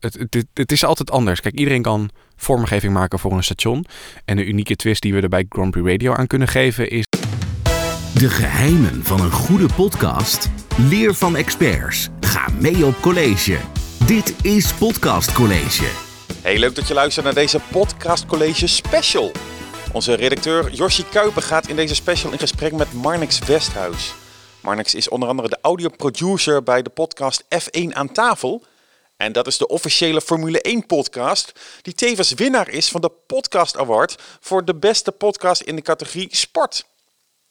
Het, 0.00 0.14
het, 0.14 0.44
het 0.54 0.72
is 0.72 0.84
altijd 0.84 1.10
anders. 1.10 1.40
Kijk, 1.40 1.54
iedereen 1.54 1.82
kan 1.82 2.10
vormgeving 2.36 2.92
maken 2.92 3.18
voor 3.18 3.32
een 3.32 3.44
station. 3.44 3.84
En 4.24 4.36
de 4.36 4.44
unieke 4.44 4.76
twist 4.76 5.02
die 5.02 5.14
we 5.14 5.20
er 5.20 5.28
bij 5.28 5.46
Grand 5.48 5.70
Prix 5.70 5.88
Radio 5.88 6.14
aan 6.14 6.26
kunnen 6.26 6.48
geven 6.48 6.90
is... 6.90 7.04
De 8.14 8.28
geheimen 8.28 9.04
van 9.04 9.20
een 9.20 9.32
goede 9.32 9.66
podcast? 9.76 10.50
Leer 10.76 11.14
van 11.14 11.36
experts. 11.36 12.08
Ga 12.20 12.46
mee 12.60 12.86
op 12.86 13.00
college. 13.00 13.58
Dit 14.06 14.44
is 14.44 14.72
Podcast 14.72 15.32
College. 15.32 15.84
Hey, 16.42 16.58
leuk 16.58 16.74
dat 16.74 16.88
je 16.88 16.94
luistert 16.94 17.24
naar 17.24 17.34
deze 17.34 17.60
Podcast 17.70 18.26
College 18.26 18.66
Special. 18.66 19.32
Onze 19.92 20.14
redacteur 20.14 20.72
Joshi 20.72 21.04
Kuiper 21.04 21.42
gaat 21.42 21.68
in 21.68 21.76
deze 21.76 21.94
special 21.94 22.32
in 22.32 22.38
gesprek 22.38 22.72
met 22.72 22.92
Marnix 22.92 23.38
Westhuis. 23.38 24.14
Marnix 24.62 24.94
is 24.94 25.08
onder 25.08 25.28
andere 25.28 25.48
de 25.48 25.58
audioproducer 25.62 26.62
bij 26.62 26.82
de 26.82 26.90
podcast 26.90 27.44
F1 27.44 27.88
aan 27.92 28.12
tafel... 28.12 28.62
En 29.18 29.32
dat 29.32 29.46
is 29.46 29.58
de 29.58 29.66
officiële 29.66 30.20
Formule 30.20 30.60
1 30.60 30.86
podcast, 30.86 31.52
die 31.82 31.94
tevens 31.94 32.32
winnaar 32.32 32.68
is 32.68 32.88
van 32.88 33.00
de 33.00 33.10
Podcast 33.26 33.76
Award 33.76 34.16
voor 34.40 34.64
de 34.64 34.74
beste 34.74 35.12
podcast 35.12 35.60
in 35.60 35.76
de 35.76 35.82
categorie 35.82 36.28
sport. 36.30 36.86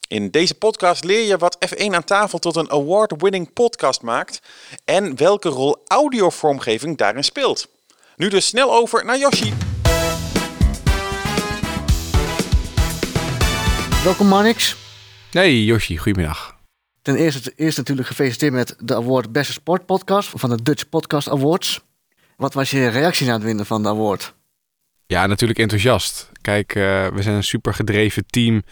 In 0.08 0.32
deze 0.32 0.56
podcast 0.56 1.04
leer 1.04 1.28
je 1.28 1.38
wat 1.38 1.58
F1 1.68 1.86
aan 1.86 2.04
tafel 2.04 2.40
tot 2.40 2.56
een 2.56 2.72
award-winning 2.72 3.54
podcast 3.54 4.02
maakt 4.02 4.40
en 4.86 5.16
welke 5.16 5.50
rol 5.50 5.78
audiovormgeving 5.88 6.98
daarin 6.98 7.23
speelt. 7.23 7.68
Nu 8.16 8.30
dus 8.30 8.48
snel 8.48 8.73
over 8.73 9.06
naar 9.06 9.18
Yoshi. 9.18 9.54
Welkom 14.04 14.28
Marnix. 14.28 14.76
Hey 15.31 15.54
Yoshi, 15.54 15.98
goedemiddag. 15.98 16.57
Ten 17.08 17.16
eerste, 17.16 17.54
eerst 17.56 17.78
natuurlijk 17.78 18.08
gefeliciteerd 18.08 18.54
met 18.54 18.76
de 18.80 18.96
award 18.96 19.32
Beste 19.32 19.54
Sport 19.54 19.86
Podcast 19.86 20.30
van 20.36 20.50
de 20.50 20.64
Dutch 20.64 20.90
Podcast 20.90 21.30
Awards. 21.30 21.82
Wat 22.38 22.54
was 22.54 22.72
je 22.72 22.88
reactie 22.88 23.28
na 23.28 23.34
het 23.34 23.44
winnen 23.44 23.66
van 23.66 23.84
de 23.84 23.90
award? 23.90 24.34
Ja, 25.06 25.26
natuurlijk 25.26 25.60
enthousiast. 25.60 26.32
Kijk, 26.42 26.76
uh, 26.76 27.08
we 27.08 27.22
zijn 27.22 27.36
een 27.36 27.44
super 27.44 27.73
gedreven 27.73 28.23
team 28.26 28.64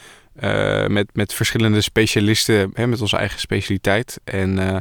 uh, 0.41 0.87
met, 0.87 1.09
met 1.13 1.33
verschillende 1.33 1.81
specialisten, 1.81 2.71
hè, 2.73 2.87
met 2.87 3.01
onze 3.01 3.17
eigen 3.17 3.39
specialiteit. 3.39 4.19
En 4.23 4.57
uh, 4.57 4.77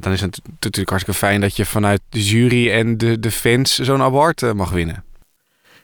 dan 0.00 0.12
is 0.12 0.20
het 0.20 0.40
natuurlijk 0.60 0.90
hartstikke 0.90 1.20
fijn 1.20 1.40
dat 1.40 1.56
je 1.56 1.64
vanuit 1.64 2.00
de 2.08 2.24
jury 2.24 2.70
en 2.70 2.98
de, 2.98 3.20
de 3.20 3.30
fans 3.30 3.78
zo'n 3.78 4.02
award 4.02 4.54
mag 4.54 4.70
winnen. 4.70 5.04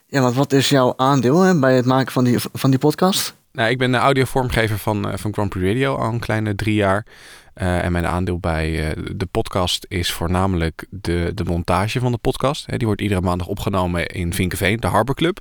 Ja, 0.06 0.20
want 0.20 0.34
wat 0.34 0.52
is 0.52 0.68
jouw 0.68 0.94
aandeel 0.96 1.40
hè, 1.40 1.58
bij 1.58 1.76
het 1.76 1.86
maken 1.86 2.12
van 2.12 2.24
die, 2.24 2.38
van 2.52 2.70
die 2.70 2.78
podcast? 2.78 3.40
Nou, 3.52 3.70
ik 3.70 3.78
ben 3.78 3.92
de 3.92 3.98
audiovormgever 3.98 4.78
van, 4.78 5.08
uh, 5.08 5.14
van 5.16 5.32
Grand 5.32 5.48
Prix 5.48 5.66
Radio 5.66 5.96
al 5.96 6.12
een 6.12 6.18
kleine 6.18 6.54
drie 6.54 6.74
jaar. 6.74 7.06
Uh, 7.54 7.84
en 7.84 7.92
mijn 7.92 8.06
aandeel 8.06 8.38
bij 8.38 8.96
uh, 8.96 9.04
de 9.16 9.26
podcast 9.26 9.86
is 9.88 10.12
voornamelijk 10.12 10.86
de, 10.90 11.32
de 11.34 11.44
montage 11.44 12.00
van 12.00 12.12
de 12.12 12.18
podcast. 12.18 12.78
die 12.78 12.86
wordt 12.86 13.00
iedere 13.00 13.20
maandag 13.20 13.46
opgenomen 13.46 14.06
in 14.06 14.34
Vinkenveen, 14.34 14.80
de 14.80 14.86
Harbor 14.86 15.14
Club. 15.14 15.40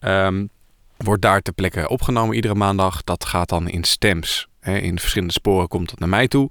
Um, 0.00 0.48
wordt 0.96 1.22
daar 1.22 1.40
ter 1.40 1.52
plekke 1.52 1.88
opgenomen 1.88 2.34
iedere 2.34 2.54
maandag. 2.54 3.04
Dat 3.04 3.24
gaat 3.24 3.48
dan 3.48 3.68
in 3.68 3.84
stems. 3.84 4.48
in 4.62 4.98
verschillende 4.98 5.32
sporen 5.32 5.68
komt 5.68 5.90
het 5.90 5.98
naar 5.98 6.08
mij 6.08 6.28
toe. 6.28 6.50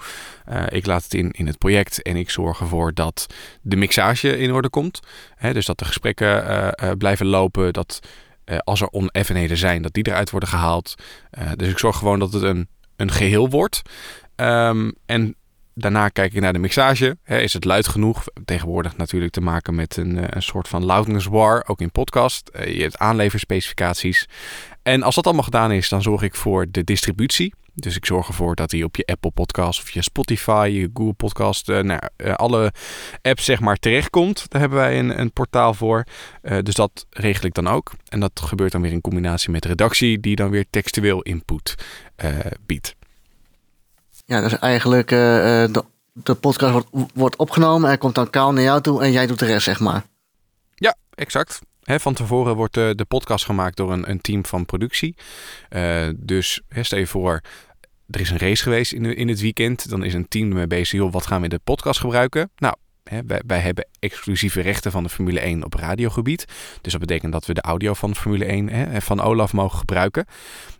ik 0.67 0.85
laat 0.85 1.03
het 1.03 1.13
in 1.13 1.31
in 1.31 1.47
het 1.47 1.57
project 1.57 2.01
en 2.01 2.15
ik 2.15 2.29
zorg 2.29 2.59
ervoor 2.59 2.93
dat 2.93 3.27
de 3.61 3.75
mixage 3.75 4.37
in 4.37 4.53
orde 4.53 4.69
komt. 4.69 4.99
dus 5.51 5.65
dat 5.65 5.79
de 5.79 5.85
gesprekken 5.85 6.73
blijven 6.97 7.25
lopen, 7.25 7.73
dat 7.73 7.99
uh, 8.45 8.57
als 8.57 8.81
er 8.81 8.89
oneffenheden 8.91 9.57
zijn, 9.57 9.81
dat 9.81 9.93
die 9.93 10.07
eruit 10.07 10.29
worden 10.29 10.49
gehaald. 10.49 10.95
Uh, 11.39 11.51
dus 11.55 11.69
ik 11.69 11.77
zorg 11.77 11.97
gewoon 11.97 12.19
dat 12.19 12.33
het 12.33 12.43
een, 12.43 12.67
een 12.95 13.11
geheel 13.11 13.49
wordt. 13.49 13.81
Um, 14.35 14.93
en 15.05 15.35
daarna 15.73 16.09
kijk 16.09 16.33
ik 16.33 16.41
naar 16.41 16.53
de 16.53 16.59
mixage. 16.59 17.17
Is 17.25 17.53
het 17.53 17.65
luid 17.65 17.87
genoeg? 17.87 18.23
Tegenwoordig 18.45 18.97
natuurlijk 18.97 19.31
te 19.31 19.41
maken 19.41 19.75
met 19.75 19.97
een, 19.97 20.17
eh, 20.17 20.23
een 20.29 20.43
soort 20.43 20.67
van 20.67 20.85
loudness 20.85 21.25
war, 21.25 21.63
ook 21.67 21.81
in 21.81 21.91
podcast. 21.91 22.49
je 22.53 22.81
hebt 22.81 22.97
aanleverspecificaties. 22.97 24.27
En 24.83 25.03
als 25.03 25.15
dat 25.15 25.25
allemaal 25.25 25.43
gedaan 25.43 25.71
is, 25.71 25.89
dan 25.89 26.01
zorg 26.01 26.21
ik 26.21 26.35
voor 26.35 26.65
de 26.71 26.83
distributie. 26.83 27.53
Dus 27.75 27.95
ik 27.95 28.05
zorg 28.05 28.27
ervoor 28.27 28.55
dat 28.55 28.71
hij 28.71 28.83
op 28.83 28.95
je 28.95 29.05
Apple 29.05 29.31
Podcast 29.31 29.79
of 29.79 29.89
je 29.89 30.01
Spotify, 30.01 30.69
je 30.73 30.89
Google 30.93 31.13
Podcast, 31.13 31.69
uh, 31.69 31.79
nou, 31.79 32.01
uh, 32.17 32.33
alle 32.33 32.73
apps 33.21 33.45
zeg 33.45 33.59
maar 33.59 33.77
terechtkomt. 33.77 34.49
Daar 34.49 34.61
hebben 34.61 34.79
wij 34.79 34.99
een, 34.99 35.19
een 35.19 35.31
portaal 35.31 35.73
voor. 35.73 36.03
Uh, 36.41 36.57
dus 36.61 36.75
dat 36.75 37.05
regel 37.09 37.45
ik 37.45 37.53
dan 37.53 37.67
ook. 37.67 37.91
En 38.07 38.19
dat 38.19 38.41
gebeurt 38.43 38.71
dan 38.71 38.81
weer 38.81 38.91
in 38.91 39.01
combinatie 39.01 39.51
met 39.51 39.65
redactie, 39.65 40.19
die 40.19 40.35
dan 40.35 40.49
weer 40.49 40.65
textueel 40.69 41.21
input 41.21 41.75
biedt. 42.65 42.95
Ja, 44.25 44.41
dus 44.41 44.59
eigenlijk 44.59 45.07
de, 45.07 45.83
de 46.13 46.33
podcast 46.33 46.71
wordt, 46.71 46.89
wordt 47.13 47.35
opgenomen 47.35 47.89
en 47.89 47.97
komt 47.97 48.15
dan 48.15 48.29
kaal 48.29 48.53
naar 48.53 48.63
jou 48.63 48.81
toe 48.81 49.03
en 49.03 49.11
jij 49.11 49.27
doet 49.27 49.39
de 49.39 49.45
rest, 49.45 49.63
zeg 49.63 49.79
maar. 49.79 50.03
Ja, 50.75 50.95
exact 51.15 51.61
van 51.83 52.13
tevoren 52.13 52.55
wordt 52.55 52.73
de, 52.73 52.93
de, 52.95 53.05
podcast 53.05 53.45
gemaakt 53.45 53.77
door 53.77 53.91
een, 53.91 54.09
een 54.09 54.21
team 54.21 54.45
van 54.45 54.65
productie. 54.65 55.15
Uh, 55.69 56.09
dus 56.15 56.61
stel 56.69 56.99
je 56.99 57.07
voor, 57.07 57.41
er 58.09 58.19
is 58.19 58.29
een 58.29 58.37
race 58.37 58.63
geweest 58.63 58.91
in, 58.91 59.15
in 59.15 59.27
het 59.27 59.41
weekend. 59.41 59.89
Dan 59.89 60.03
is 60.03 60.13
een 60.13 60.27
team 60.27 60.49
ermee 60.49 60.67
bezig, 60.67 61.11
wat 61.11 61.25
gaan 61.25 61.41
we 61.41 61.47
de 61.47 61.59
podcast 61.63 61.99
gebruiken? 61.99 62.51
Nou, 62.55 62.75
wij, 63.45 63.59
hebben 63.59 63.87
exclusieve 63.99 64.61
rechten 64.61 64.91
van 64.91 65.03
de 65.03 65.09
Formule 65.09 65.39
1 65.39 65.63
op 65.63 65.73
radiogebied. 65.73 66.45
Dus 66.81 66.91
dat 66.91 67.01
betekent 67.01 67.31
dat 67.31 67.45
we 67.45 67.53
de 67.53 67.61
audio 67.61 67.93
van 67.93 68.15
Formule 68.15 68.45
1 68.45 69.01
van 69.01 69.21
Olaf 69.21 69.53
mogen 69.53 69.77
gebruiken. 69.77 70.25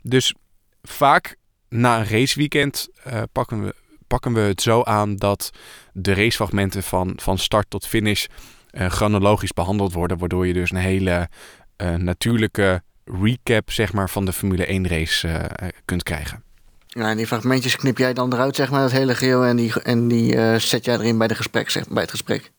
Dus 0.01 0.33
vaak 0.81 1.35
na 1.69 1.99
een 1.99 2.07
raceweekend 2.07 2.89
uh, 3.07 3.21
pakken, 3.31 3.63
we, 3.63 3.75
pakken 4.07 4.33
we 4.33 4.39
het 4.39 4.61
zo 4.61 4.83
aan 4.83 5.15
dat 5.15 5.49
de 5.93 6.13
racefragmenten 6.13 6.83
van, 6.83 7.13
van 7.15 7.37
start 7.37 7.69
tot 7.69 7.87
finish 7.87 8.25
chronologisch 8.73 9.53
behandeld 9.53 9.93
worden. 9.93 10.17
Waardoor 10.17 10.47
je 10.47 10.53
dus 10.53 10.71
een 10.71 10.77
hele 10.77 11.29
uh, 11.77 11.95
natuurlijke 11.95 12.81
recap 13.05 13.71
zeg 13.71 13.93
maar, 13.93 14.09
van 14.09 14.25
de 14.25 14.33
Formule 14.33 14.65
1 14.65 14.87
race 14.87 15.27
uh, 15.27 15.67
kunt 15.85 16.03
krijgen. 16.03 16.43
Ja, 16.87 17.09
en 17.09 17.17
die 17.17 17.27
fragmentjes 17.27 17.75
knip 17.75 17.97
jij 17.97 18.13
dan 18.13 18.33
eruit, 18.33 18.55
zeg 18.55 18.71
maar, 18.71 18.81
dat 18.81 18.91
hele 18.91 19.15
geheel. 19.15 19.43
En 19.43 19.55
die, 19.55 19.81
en 19.81 20.07
die 20.07 20.59
zet 20.59 20.85
jij 20.85 20.95
erin 20.95 21.17
bij, 21.17 21.27
de 21.27 21.35
gesprek, 21.35 21.69
zeg, 21.69 21.87
bij 21.87 22.01
het 22.01 22.11
gesprek. 22.11 22.51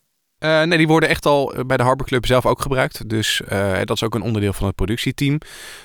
Uh, 0.45 0.63
nee, 0.63 0.79
die 0.79 0.87
worden 0.87 1.09
echt 1.09 1.27
al 1.27 1.55
bij 1.67 1.77
de 1.77 1.83
Harbor 1.83 2.07
Club 2.07 2.27
zelf 2.27 2.47
ook 2.47 2.61
gebruikt. 2.61 3.09
Dus 3.09 3.43
uh, 3.53 3.77
dat 3.85 3.91
is 3.91 4.03
ook 4.03 4.15
een 4.15 4.23
onderdeel 4.23 4.53
van 4.53 4.67
het 4.67 4.77
productieteam. 4.77 5.39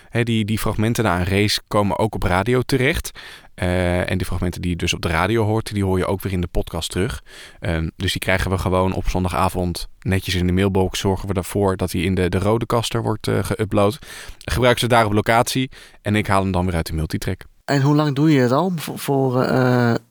He, 0.10 0.24
die, 0.24 0.46
die 0.46 0.60
fragmenten 0.60 1.04
na 1.04 1.20
een 1.20 1.26
race 1.26 1.62
komen 1.68 1.98
ook 1.98 2.16
op 2.16 2.24
radio 2.24 2.62
terecht. 2.62 3.12
Uh, 3.56 4.10
en 4.10 4.18
die 4.18 4.26
fragmenten 4.26 4.62
die 4.62 4.70
je 4.70 4.76
dus 4.76 4.94
op 4.94 5.02
de 5.02 5.08
radio 5.08 5.46
hoort, 5.46 5.74
die 5.74 5.84
hoor 5.84 5.98
je 5.98 6.06
ook 6.06 6.22
weer 6.22 6.32
in 6.32 6.42
de 6.42 6.48
podcast 6.48 6.92
terug. 6.92 7.24
Um, 7.60 7.92
dus 7.96 8.12
die 8.12 8.22
krijgen 8.22 8.52
we 8.52 8.58
gewoon 8.58 8.94
op 8.94 9.10
zondagavond 9.10 9.88
netjes 10.00 10.36
in 10.36 10.48
de 10.48 10.54
mailbox. 10.54 11.00
Zorgen 11.00 11.28
we 11.28 11.34
ervoor 11.34 11.78
dat 11.78 11.92
die 11.92 12.06
in 12.06 12.16
de, 12.16 12.30
de 12.30 12.40
rode 12.40 12.66
kaster 12.66 13.02
wordt 13.02 13.30
geüpload. 13.30 14.00
Gebruiken 14.38 14.82
ze 14.82 14.88
daar 14.88 15.06
op 15.06 15.14
locatie 15.14 15.70
en 16.02 16.16
ik 16.16 16.28
haal 16.28 16.42
hem 16.42 16.52
dan 16.52 16.66
weer 16.66 16.76
uit 16.76 16.88
de 16.88 16.94
multitrack. 16.94 17.42
En 17.66 17.82
hoe 17.82 17.96
lang 17.96 18.16
doe 18.16 18.32
je 18.32 18.40
het 18.40 18.52
al 18.52 18.72
voor, 18.76 19.00
voor 19.00 19.34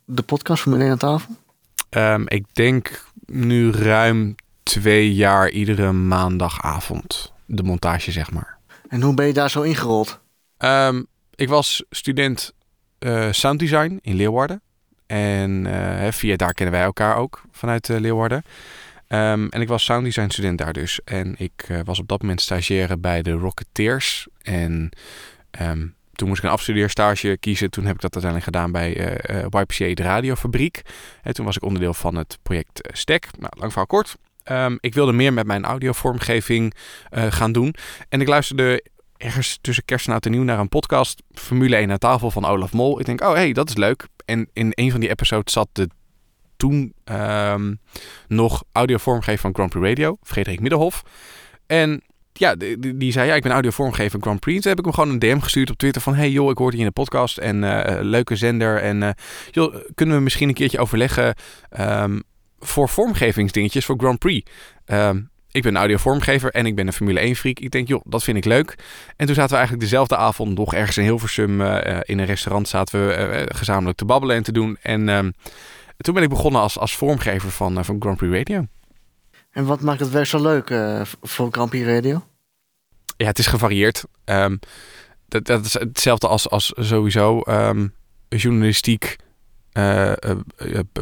de 0.05 0.23
podcast 0.27 0.63
van 0.63 0.73
Meneer 0.73 0.91
aan 0.91 0.99
tafel? 0.99 1.37
Um, 1.91 2.29
ik 2.29 2.45
denk 2.53 3.07
nu 3.33 3.71
ruim 3.71 4.35
twee 4.63 5.15
jaar 5.15 5.51
iedere 5.51 5.93
maandagavond. 5.93 7.33
De 7.47 7.63
montage, 7.63 8.13
zeg 8.13 8.31
maar. 8.31 8.57
En 8.89 9.03
hoe 9.03 9.15
ben 9.15 9.27
je 9.27 9.33
daar 9.33 9.51
zo 9.51 9.63
ingerold? 9.63 10.21
Um, 10.59 11.07
ik 11.35 11.49
was 11.49 11.85
student 11.91 12.53
uh, 12.99 13.33
sounddesign 13.33 13.99
in 14.03 14.15
Leeuwarden. 14.15 14.61
En 15.07 15.65
uh, 15.65 16.11
via 16.11 16.37
daar 16.37 16.55
kennen 16.55 16.75
wij 16.75 16.85
elkaar 16.85 17.17
ook 17.17 17.43
vanuit 17.53 17.89
uh, 17.89 17.99
Leeuwarden. 18.01 18.43
Um, 19.09 19.49
en 19.49 19.61
ik 19.61 19.69
was 19.69 19.85
sounddesign 19.85 20.29
student 20.29 20.59
daar 20.59 20.73
dus. 20.73 21.01
En 21.05 21.35
ik 21.39 21.83
was 21.85 21.99
op 21.99 22.09
dat 22.09 22.21
moment 22.21 22.41
stagiaire 22.41 22.99
bij 22.99 23.23
de 23.23 23.33
Rocketeers. 23.33 24.27
En 24.43 24.91
um, 25.61 25.95
toen 26.19 26.29
moest 26.29 26.41
ik 26.41 26.47
een 26.47 26.55
afstudeerstage 26.55 27.37
kiezen. 27.41 27.71
Toen 27.71 27.85
heb 27.85 27.95
ik 27.95 28.01
dat 28.01 28.13
uiteindelijk 28.13 28.45
gedaan 28.45 28.73
bij 28.73 29.21
uh, 29.31 29.45
YPCA, 29.61 29.95
de 29.95 30.03
radiofabriek. 30.03 30.83
En 31.23 31.35
toen 31.35 31.45
was 31.45 31.57
ik 31.57 31.63
onderdeel 31.63 31.95
van 31.95 32.15
het 32.15 32.39
project 32.43 32.89
Stack. 32.93 33.25
Nou, 33.39 33.53
lang 33.57 33.71
verhaal 33.71 33.87
kort. 33.87 34.17
Um, 34.51 34.79
ik 34.81 34.95
wilde 34.95 35.13
meer 35.13 35.33
met 35.33 35.47
mijn 35.47 35.65
audiovormgeving 35.65 36.75
uh, 37.11 37.27
gaan 37.29 37.53
doen. 37.53 37.75
En 38.09 38.21
ik 38.21 38.29
luisterde 38.29 38.85
ergens 39.17 39.59
tussen 39.61 39.85
kerst 39.85 40.07
en 40.07 40.13
oud 40.13 40.25
en 40.25 40.31
nieuw 40.31 40.43
naar 40.43 40.59
een 40.59 40.69
podcast. 40.69 41.23
Formule 41.33 41.77
1 41.77 41.91
aan 41.91 41.99
tafel 41.99 42.31
van 42.31 42.45
Olaf 42.45 42.73
Mol. 42.73 43.01
Ik 43.01 43.07
denk, 43.07 43.21
oh 43.21 43.33
hey, 43.33 43.53
dat 43.53 43.69
is 43.69 43.77
leuk. 43.77 44.07
En 44.25 44.49
in 44.53 44.73
een 44.75 44.91
van 44.91 45.01
die 45.01 45.11
episodes 45.11 45.53
zat 45.53 45.69
de 45.73 45.89
toen 46.57 46.95
um, 47.05 47.81
nog 48.29 48.65
audiovormgever 48.73 49.41
van 49.41 49.55
Grand 49.55 49.71
Prix 49.71 49.87
Radio, 49.89 50.19
Frederik 50.23 50.61
Middelhof. 50.61 51.03
En 51.67 52.03
ja, 52.39 52.55
die, 52.95 53.13
zei, 53.13 53.29
ja, 53.29 53.35
ik 53.35 53.43
ben 53.43 53.53
audiovormgever 53.53 54.21
Grand 54.21 54.41
Prix. 54.41 54.61
Toen 54.61 54.71
heb 54.71 54.79
ik 54.79 54.85
hem 54.85 54.95
gewoon 54.95 55.11
een 55.11 55.19
DM 55.19 55.39
gestuurd 55.39 55.71
op 55.71 55.77
Twitter 55.77 56.03
van... 56.03 56.15
hey 56.15 56.31
joh, 56.31 56.51
ik 56.51 56.59
hoorde 56.59 56.77
je 56.77 56.83
in 56.83 56.89
de 56.89 56.95
podcast 57.01 57.39
en 57.39 57.63
uh, 57.63 57.99
leuke 58.01 58.37
zender. 58.37 58.77
En 58.83 59.03
uh, 59.03 59.11
joh, 59.51 59.75
kunnen 59.95 60.17
we 60.17 60.23
misschien 60.23 60.49
een 60.49 60.55
keertje 60.55 60.79
overleggen 60.79 61.35
um, 61.81 62.23
voor 62.59 62.89
vormgevingsdingetjes 62.89 63.85
voor 63.85 63.97
Grand 63.99 64.19
Prix? 64.19 64.51
Um, 64.87 65.31
ik 65.51 65.63
ben 65.63 65.77
audiovormgever 65.77 66.51
en 66.51 66.67
ik 66.67 66.75
ben 66.75 66.87
een 66.87 66.93
Formule 66.93 67.21
1 67.21 67.37
freak. 67.37 67.59
Ik 67.59 67.71
denk, 67.71 67.89
joh, 67.89 68.01
dat 68.05 68.25
vind 68.25 68.37
ik 68.37 68.45
leuk. 68.45 68.75
En 69.17 69.27
toen 69.27 69.35
zaten 69.35 69.51
we 69.51 69.57
eigenlijk 69.57 69.83
dezelfde 69.83 70.17
avond 70.17 70.59
nog 70.59 70.75
ergens 70.75 70.97
in 70.97 71.05
Hilversum... 71.05 71.61
Uh, 71.61 71.99
in 72.03 72.19
een 72.19 72.27
restaurant 72.27 72.69
zaten 72.69 73.07
we 73.07 73.47
gezamenlijk 73.55 73.99
te 73.99 74.05
babbelen 74.05 74.37
en 74.37 74.43
te 74.43 74.53
doen. 74.53 74.77
En 74.83 75.09
um, 75.09 75.33
toen 75.97 76.15
ben 76.15 76.23
ik 76.23 76.29
begonnen 76.29 76.61
als, 76.61 76.79
als 76.79 76.97
vormgever 76.97 77.51
van, 77.51 77.85
van 77.85 77.97
Grand 78.01 78.17
Prix 78.17 78.37
Radio. 78.37 78.67
En 79.51 79.65
wat 79.65 79.81
maakt 79.81 80.01
het 80.01 80.11
werk 80.11 80.27
zo 80.27 80.43
leuk 80.43 80.75
voor 81.23 81.49
Grand 81.51 81.71
Prix 81.71 81.87
Radio? 81.87 82.23
Ja, 83.19 83.27
het 83.27 83.39
is 83.39 83.47
gevarieerd. 83.47 84.05
Um, 84.25 84.59
dat, 85.29 85.45
dat 85.45 85.65
is 85.65 85.73
hetzelfde 85.73 86.29
als, 86.29 86.51
als 86.51 86.73
sowieso 86.77 87.43
um, 87.49 87.95
journalistiek 88.29 89.17
uh, 89.73 90.13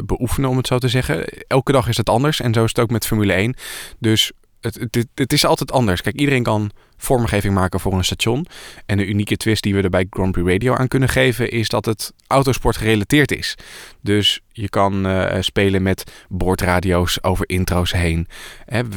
beoefenen, 0.07 0.51
om 0.51 0.57
het 0.57 0.67
zo 0.67 0.79
te 0.79 0.89
zeggen. 0.89 1.25
Elke 1.25 1.73
dag 1.73 1.89
is 1.89 1.97
het 1.97 2.09
anders 2.09 2.41
en 2.41 2.55
zo 2.55 2.63
is 2.65 2.69
het 2.69 2.79
ook 2.79 2.91
met 2.91 3.07
Formule 3.07 3.33
1. 3.33 3.57
Dus 3.99 4.33
het, 4.61 4.75
het, 4.75 5.07
het, 5.15 5.33
is 5.33 5.45
altijd 5.45 5.73
anders. 5.73 6.01
Kijk, 6.01 6.17
iedereen 6.17 6.43
kan 6.43 6.71
vormgeving 6.97 7.55
maken 7.55 7.81
voor 7.81 7.93
een 7.93 8.05
station. 8.05 8.47
En 8.87 8.97
de 8.97 9.07
unieke 9.07 9.37
twist 9.37 9.63
die 9.63 9.75
we 9.75 9.83
er 9.83 9.91
bij 9.91 10.07
Grand 10.11 10.33
Prix 10.33 10.49
Radio 10.49 10.75
aan 10.75 10.89
kunnen 10.89 11.09
geven, 11.09 11.51
is 11.51 11.69
dat 11.69 11.85
het 11.85 12.13
autosport 12.27 12.77
gerelateerd 12.77 13.33
is. 13.33 13.55
Dus 14.01 14.41
je 14.53 14.69
kan 14.69 15.07
uh, 15.07 15.37
spelen 15.41 15.83
met 15.83 16.13
boordradio's 16.29 17.19
over 17.21 17.49
intro's 17.49 17.93
heen. 17.93 18.29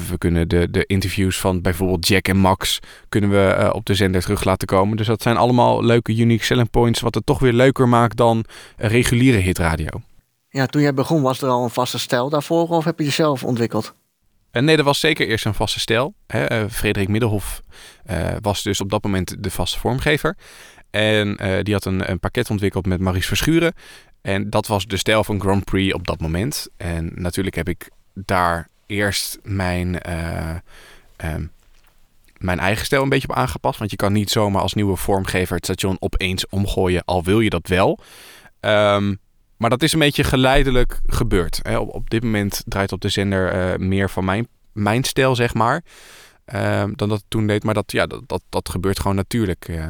We 0.10 0.18
kunnen 0.18 0.48
de, 0.48 0.72
de 0.72 0.86
interviews 0.86 1.40
van 1.40 1.62
bijvoorbeeld 1.62 2.08
Jack 2.08 2.28
en 2.28 2.38
Max 2.38 2.80
kunnen 3.10 3.30
we 3.30 3.56
uh, 3.60 3.70
op 3.74 3.86
de 3.86 3.96
zender 3.96 4.22
terug 4.22 4.44
laten 4.44 4.68
komen. 4.68 4.98
Dus 4.98 5.08
dat 5.08 5.22
zijn 5.22 5.38
allemaal 5.38 5.84
leuke 5.84 6.16
unique 6.16 6.46
selling 6.46 6.70
points, 6.70 7.00
wat 7.00 7.16
het 7.16 7.26
toch 7.26 7.40
weer 7.40 7.54
leuker 7.54 7.90
maakt 7.90 8.18
dan 8.18 8.46
reguliere 8.78 9.38
hitradio. 9.38 10.02
Ja, 10.50 10.66
toen 10.66 10.82
jij 10.82 10.94
begon 10.94 11.22
was 11.22 11.42
er 11.42 11.50
al 11.50 11.64
een 11.64 11.70
vaste 11.70 12.00
stijl 12.00 12.30
daarvoor 12.30 12.68
of 12.68 12.86
heb 12.86 13.00
je 13.00 13.06
jezelf 13.06 13.44
ontwikkeld? 13.44 13.94
En 14.52 14.66
nee, 14.66 14.76
dat 14.76 14.86
was 14.86 15.00
zeker 15.00 15.28
eerst 15.28 15.46
een 15.46 15.54
vaste 15.54 15.80
stijl. 15.80 16.14
Hè. 16.28 16.64
Uh, 16.64 16.70
Frederik 16.70 17.08
Middelhof 17.08 17.62
uh, 18.12 18.28
was 18.42 18.64
dus 18.64 18.82
op 18.82 18.90
dat 18.90 19.04
moment 19.04 19.44
de 19.44 19.52
vaste 19.52 19.80
vormgever. 19.80 20.38
En 20.90 21.38
die 21.64 21.74
had 21.74 21.86
een, 21.86 22.10
een, 22.10 22.20
pakket 22.20 22.50
ontwikkeld 22.50 22.86
met 22.86 23.00
Maurice 23.00 23.28
Verschuren. 23.28 23.74
En 24.22 24.50
dat 24.50 24.68
was 24.68 24.86
de 24.86 24.98
stijl 24.98 25.24
van 25.24 25.42
Grand 25.42 25.64
Prix 25.64 25.94
op 25.94 26.08
dat 26.08 26.20
moment. 26.20 26.68
En 26.78 27.12
natuurlijk 27.16 27.56
heb 27.56 27.70
ik 27.70 27.90
daar 28.14 28.70
eerst 28.86 29.40
mijn, 29.44 30.00
um, 31.26 31.52
mijn 32.38 32.60
eigen 32.60 32.86
stijl 32.86 33.04
een 33.04 33.10
beetje 33.10 33.30
op 33.30 33.36
aangepast. 33.36 33.80
Want 33.80 33.92
je 33.92 33.98
kan 33.98 34.14
niet 34.14 34.30
zomaar 34.30 34.62
als 34.62 34.74
nieuwe 34.74 34.96
vormgever 34.96 35.56
het 35.56 35.66
station 35.66 35.98
opeens 36.00 36.48
omgooien, 36.48 37.06
al 37.06 37.24
wil 37.24 37.40
je 37.40 37.50
dat 37.50 37.68
wel. 37.68 38.00
Um, 38.62 39.20
maar 39.60 39.70
dat 39.70 39.84
is 39.84 39.94
een 39.94 40.00
beetje 40.00 40.24
geleidelijk 40.24 41.00
gebeurd. 41.06 41.62
Op, 41.78 41.94
op 41.94 42.10
dit 42.10 42.24
moment 42.24 42.64
draait 42.66 42.92
op 42.92 43.02
de 43.02 43.10
zender 43.10 43.72
uh, 43.72 43.88
meer 43.88 44.10
van 44.10 44.26
mijn, 44.26 44.48
mijn 44.74 45.04
stijl, 45.04 45.36
zeg 45.36 45.54
maar. 45.54 45.84
Uh, 46.54 46.84
dan 46.96 47.10
dat 47.10 47.10
het 47.10 47.24
toen 47.28 47.48
deed. 47.48 47.64
Maar 47.64 47.74
dat, 47.74 47.92
ja, 47.92 48.06
dat, 48.08 48.22
dat, 48.26 48.42
dat 48.50 48.70
gebeurt 48.70 49.00
gewoon 49.00 49.16
natuurlijk, 49.16 49.68
uh, 49.68 49.88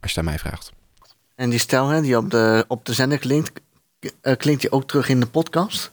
als 0.00 0.12
je 0.12 0.18
aan 0.18 0.24
mij 0.24 0.38
vraagt. 0.38 0.72
En 1.34 1.50
die 1.50 1.58
stijl 1.58 1.88
hè, 1.88 2.00
die 2.00 2.16
op 2.16 2.30
de, 2.30 2.64
op 2.68 2.84
de 2.84 2.92
zender 2.92 3.18
klinkt, 3.18 3.60
klinkt 4.36 4.60
die 4.60 4.72
ook 4.72 4.86
terug 4.86 5.08
in 5.08 5.20
de 5.20 5.26
podcast? 5.26 5.92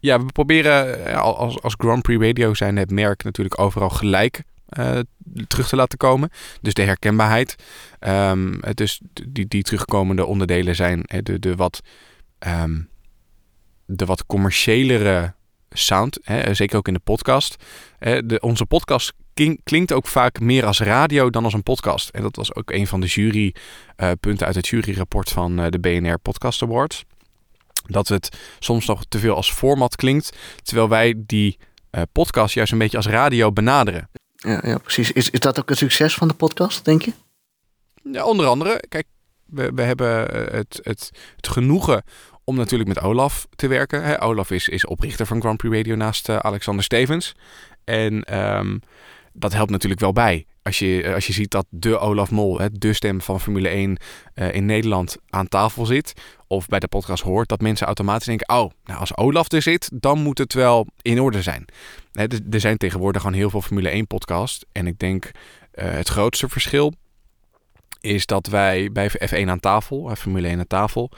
Ja, 0.00 0.18
we 0.24 0.32
proberen 0.32 1.14
als, 1.20 1.62
als 1.62 1.74
Grand 1.78 2.02
Prix 2.02 2.24
Radio 2.24 2.54
zijn 2.54 2.76
het 2.76 2.90
merk 2.90 3.24
natuurlijk 3.24 3.60
overal 3.60 3.90
gelijk 3.90 4.42
uh, 4.78 4.98
terug 5.46 5.68
te 5.68 5.76
laten 5.76 5.98
komen. 5.98 6.30
Dus 6.60 6.74
de 6.74 6.82
herkenbaarheid. 6.82 7.56
Um, 8.00 8.60
dus 8.74 9.00
die, 9.28 9.46
die 9.48 9.62
terugkomende 9.62 10.24
onderdelen 10.24 10.74
zijn 10.74 11.04
de, 11.22 11.38
de 11.38 11.56
wat 11.56 11.80
um, 12.46 12.88
de 13.86 14.04
wat 14.04 14.26
commerciëlere 14.26 15.34
sound, 15.70 16.18
hè, 16.22 16.54
zeker 16.54 16.76
ook 16.76 16.88
in 16.88 16.94
de 16.94 17.00
podcast. 17.00 17.56
Hè, 17.98 18.26
de, 18.26 18.40
onze 18.40 18.66
podcast 18.66 19.12
klinkt 19.62 19.92
ook 19.92 20.06
vaak 20.06 20.40
meer 20.40 20.66
als 20.66 20.80
radio 20.80 21.30
dan 21.30 21.44
als 21.44 21.52
een 21.52 21.62
podcast. 21.62 22.08
En 22.08 22.22
dat 22.22 22.36
was 22.36 22.54
ook 22.54 22.70
een 22.70 22.86
van 22.86 23.00
de 23.00 23.06
jurypunten 23.06 24.40
uh, 24.40 24.46
uit 24.46 24.54
het 24.54 24.68
juryrapport 24.68 25.30
van 25.30 25.60
uh, 25.60 25.66
de 25.68 25.80
BNR 25.80 26.18
Podcast 26.18 26.62
Awards. 26.62 27.04
Dat 27.86 28.08
het 28.08 28.38
soms 28.58 28.86
nog 28.86 29.04
te 29.08 29.18
veel 29.18 29.34
als 29.34 29.52
format 29.52 29.96
klinkt, 29.96 30.36
terwijl 30.62 30.88
wij 30.88 31.14
die 31.16 31.58
uh, 31.90 32.02
podcast 32.12 32.54
juist 32.54 32.72
een 32.72 32.78
beetje 32.78 32.96
als 32.96 33.06
radio 33.06 33.52
benaderen. 33.52 34.08
Ja, 34.34 34.60
ja 34.64 34.78
precies. 34.78 35.12
Is, 35.12 35.30
is 35.30 35.40
dat 35.40 35.58
ook 35.58 35.70
een 35.70 35.76
succes 35.76 36.14
van 36.14 36.28
de 36.28 36.34
podcast, 36.34 36.84
denk 36.84 37.02
je? 37.02 37.12
Ja, 38.02 38.24
onder 38.24 38.46
andere. 38.46 38.84
Kijk, 38.88 39.06
we, 39.46 39.72
we 39.74 39.82
hebben 39.82 40.08
het, 40.54 40.80
het, 40.82 41.10
het 41.36 41.48
genoegen 41.48 42.04
om 42.52 42.58
natuurlijk 42.58 42.88
met 42.88 43.00
Olaf 43.00 43.46
te 43.56 43.66
werken. 43.66 44.02
Hè, 44.02 44.22
Olaf 44.22 44.50
is, 44.50 44.68
is 44.68 44.86
oprichter 44.86 45.26
van 45.26 45.40
Grand 45.40 45.56
Prix 45.56 45.76
Radio 45.76 45.94
naast 45.94 46.28
uh, 46.28 46.36
Alexander 46.36 46.84
Stevens. 46.84 47.34
En 47.84 48.38
um, 48.58 48.80
dat 49.32 49.52
helpt 49.52 49.70
natuurlijk 49.70 50.00
wel 50.00 50.12
bij. 50.12 50.46
Als 50.62 50.78
je, 50.78 51.12
als 51.14 51.26
je 51.26 51.32
ziet 51.32 51.50
dat 51.50 51.66
de 51.68 51.98
Olaf 51.98 52.30
Mol, 52.30 52.58
hè, 52.58 52.70
de 52.70 52.92
stem 52.92 53.20
van 53.20 53.40
Formule 53.40 53.68
1 53.68 53.96
uh, 54.34 54.54
in 54.54 54.64
Nederland, 54.66 55.16
aan 55.28 55.48
tafel 55.48 55.86
zit. 55.86 56.12
Of 56.46 56.66
bij 56.66 56.78
de 56.78 56.88
podcast 56.88 57.22
hoort, 57.22 57.48
dat 57.48 57.60
mensen 57.60 57.86
automatisch 57.86 58.26
denken: 58.26 58.48
Oh, 58.48 58.70
nou 58.84 59.00
als 59.00 59.16
Olaf 59.16 59.52
er 59.52 59.62
zit, 59.62 59.90
dan 59.94 60.22
moet 60.22 60.38
het 60.38 60.54
wel 60.54 60.86
in 61.02 61.20
orde 61.20 61.42
zijn. 61.42 61.64
Hè, 62.12 62.24
er 62.50 62.60
zijn 62.60 62.76
tegenwoordig 62.76 63.22
gewoon 63.22 63.36
heel 63.36 63.50
veel 63.50 63.62
Formule 63.62 63.88
1 63.88 64.06
podcasts. 64.06 64.64
En 64.72 64.86
ik 64.86 64.98
denk 64.98 65.30
het 65.72 66.08
grootste 66.08 66.48
verschil 66.48 66.92
is 68.00 68.26
dat 68.26 68.46
wij 68.46 68.92
bij 68.92 69.10
F1 69.10 69.48
aan 69.48 69.60
tafel, 69.60 70.14
Formule 70.14 70.48
1 70.48 70.58
aan 70.58 70.66
tafel, 70.66 71.10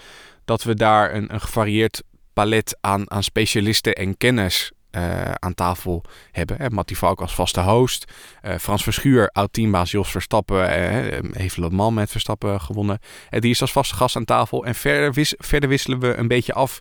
dat 0.45 0.63
we 0.63 0.75
daar 0.75 1.15
een, 1.15 1.35
een 1.35 1.41
gevarieerd 1.41 2.03
palet 2.33 2.77
aan, 2.81 3.11
aan 3.11 3.23
specialisten 3.23 3.95
en 3.95 4.17
kennis 4.17 4.73
uh, 4.97 5.31
aan 5.33 5.55
tafel 5.55 6.05
hebben. 6.31 6.57
Hè. 6.59 6.71
Mattie 6.71 6.99
Valk 6.99 7.21
als 7.21 7.35
vaste 7.35 7.61
host. 7.61 8.13
Uh, 8.43 8.55
Frans 8.55 8.83
Verschuur, 8.83 9.29
oud-teambaas 9.29 9.91
Jos 9.91 10.11
Verstappen, 10.11 10.57
uh, 10.57 11.19
heeft 11.33 11.57
Le 11.57 11.71
Mans 11.71 11.95
met 11.95 12.11
Verstappen 12.11 12.61
gewonnen. 12.61 12.99
die 13.31 13.51
is 13.51 13.61
als 13.61 13.73
vaste 13.73 13.95
gast 13.95 14.17
aan 14.17 14.25
tafel. 14.25 14.65
En 14.65 14.75
verder, 14.75 15.13
wis 15.13 15.35
verder 15.39 15.69
wisselen 15.69 15.99
we 15.99 16.15
een 16.15 16.29
beetje 16.29 16.53
af 16.53 16.81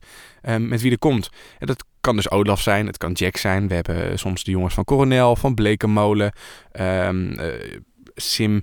met 0.57 0.81
wie 0.81 0.92
er 0.92 1.00
komt. 1.00 1.30
Dat 1.59 1.86
kan 2.01 2.16
dus 2.16 2.31
Olaf 2.31 2.62
zijn, 2.62 2.88
het 2.88 2.98
kan 2.98 3.12
Jack 3.12 3.38
zijn. 3.38 3.68
We 3.68 3.75
hebben 3.75 4.19
soms 4.19 4.44
de 4.44 4.51
jongens 4.51 4.74
van 4.74 4.83
Coronel, 4.83 5.36
van 5.36 5.54
Blekenmolen, 5.56 6.33
um, 6.80 7.36
Sim 8.16 8.62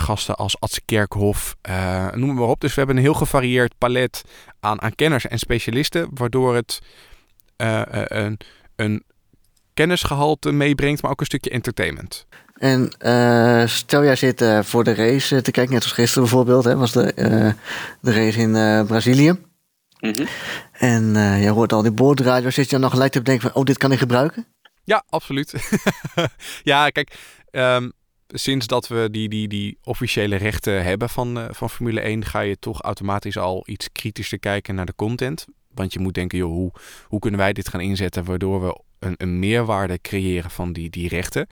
gasten 0.00 0.34
als 0.34 0.60
Adse 0.60 0.80
Kerkhof, 0.84 1.56
uh, 1.68 2.12
noem 2.12 2.34
maar 2.34 2.48
op. 2.48 2.60
Dus 2.60 2.70
we 2.70 2.78
hebben 2.78 2.96
een 2.96 3.02
heel 3.02 3.14
gevarieerd 3.14 3.78
palet 3.78 4.24
aan, 4.60 4.82
aan 4.82 4.94
kenners 4.94 5.26
en 5.26 5.38
specialisten, 5.38 6.08
waardoor 6.14 6.54
het 6.54 6.80
uh, 7.56 7.82
uh, 7.94 8.02
een, 8.04 8.38
een 8.76 9.04
kennisgehalte 9.74 10.52
meebrengt, 10.52 11.02
maar 11.02 11.10
ook 11.10 11.20
een 11.20 11.26
stukje 11.26 11.50
entertainment. 11.50 12.26
En 12.54 12.90
stel 13.68 14.04
jij 14.04 14.16
zit 14.16 14.44
voor 14.62 14.84
de 14.84 14.94
race 14.94 15.42
te 15.42 15.50
kijken, 15.50 15.74
net 15.74 15.82
als 15.82 15.92
gisteren 15.92 16.22
bijvoorbeeld, 16.22 16.64
hè, 16.64 16.76
was 16.76 16.92
de, 16.92 17.12
de 18.00 18.12
race 18.12 18.38
in 18.38 18.86
Brazilië. 18.86 19.30
Mm 19.30 19.38
-hmm. 20.00 20.26
En 20.72 21.14
je 21.40 21.48
hoort 21.48 21.72
al 21.72 21.82
die 21.82 21.90
boordradio, 21.90 22.50
zit 22.50 22.64
je 22.64 22.70
dan 22.70 22.80
nog 22.80 22.90
gelijk 22.90 23.12
te 23.12 23.18
bedenken 23.18 23.50
van, 23.50 23.60
oh, 23.60 23.66
dit 23.66 23.78
kan 23.78 23.92
ik 23.92 23.98
gebruiken? 23.98 24.46
Ja, 24.84 25.04
absoluut. 25.08 25.54
ja, 26.62 26.88
kijk, 26.88 27.16
um, 27.50 27.92
sinds 28.34 28.66
dat 28.66 28.88
we 28.88 29.08
die, 29.10 29.28
die, 29.28 29.48
die 29.48 29.78
officiële 29.82 30.36
rechten 30.36 30.84
hebben 30.84 31.08
van, 31.08 31.38
uh, 31.38 31.44
van 31.50 31.70
Formule 31.70 32.00
1, 32.00 32.24
ga 32.24 32.40
je 32.40 32.58
toch 32.58 32.82
automatisch 32.82 33.36
al 33.36 33.62
iets 33.66 33.92
kritischer 33.92 34.38
kijken 34.38 34.74
naar 34.74 34.86
de 34.86 34.94
content. 34.94 35.46
Want 35.74 35.92
je 35.92 35.98
moet 35.98 36.14
denken, 36.14 36.38
joh, 36.38 36.52
hoe, 36.52 36.72
hoe 37.04 37.20
kunnen 37.20 37.40
wij 37.40 37.52
dit 37.52 37.68
gaan 37.68 37.80
inzetten 37.80 38.24
waardoor 38.24 38.66
we 38.66 38.80
een, 38.98 39.14
een 39.16 39.38
meerwaarde 39.38 40.00
creëren 40.00 40.50
van 40.50 40.72
die, 40.72 40.90
die 40.90 41.08
rechten? 41.08 41.46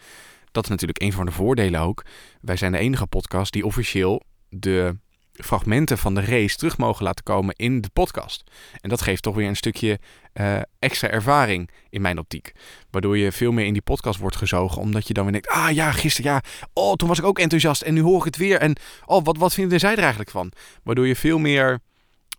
Dat 0.51 0.65
is 0.65 0.71
natuurlijk 0.71 1.03
een 1.03 1.13
van 1.13 1.27
de 1.27 1.33
voordelen 1.33 1.81
ook. 1.81 2.05
Wij 2.41 2.57
zijn 2.57 2.73
de 2.73 2.79
enige 2.79 3.07
podcast 3.07 3.53
die 3.53 3.67
officieel 3.67 4.23
de 4.49 4.97
fragmenten 5.43 5.99
van 5.99 6.15
de 6.15 6.21
race 6.21 6.57
terug 6.57 6.79
mogen 6.79 7.05
laten 7.05 7.25
komen 7.25 7.55
in 7.57 7.81
de 7.81 7.89
podcast. 7.93 8.45
En 8.81 8.89
dat 8.89 9.03
geeft 9.03 9.23
toch 9.23 9.35
weer 9.35 9.49
een 9.49 9.57
stukje 9.57 9.99
uh, 10.35 10.57
extra 10.79 11.09
ervaring 11.09 11.71
in 11.91 12.01
mijn 12.01 12.19
optiek. 12.19 12.53
Waardoor 12.91 13.19
je 13.19 13.33
veel 13.33 13.53
meer 13.53 13.67
in 13.67 13.73
die 13.73 13.83
podcast 13.83 14.19
wordt 14.19 14.37
gezogen. 14.37 14.81
Omdat 14.81 15.07
je 15.07 15.15
dan 15.15 15.25
weer 15.25 15.33
denkt, 15.33 15.49
ah 15.49 15.71
ja, 15.71 15.93
gisteren 15.93 16.33
ja, 16.33 16.43
oh 16.73 16.95
toen 16.95 17.09
was 17.09 17.19
ik 17.19 17.25
ook 17.25 17.39
enthousiast 17.39 17.83
en 17.83 17.95
nu 17.95 18.01
hoor 18.01 18.19
ik 18.19 18.25
het 18.25 18.37
weer. 18.37 18.59
En 18.59 18.77
oh, 19.05 19.25
wat, 19.25 19.37
wat 19.37 19.55
vinden 19.55 19.81
zij 19.81 19.93
er 19.93 19.99
eigenlijk 19.99 20.31
van? 20.31 20.53
Waardoor 20.83 21.07
je 21.07 21.17
veel 21.17 21.39
meer 21.39 21.81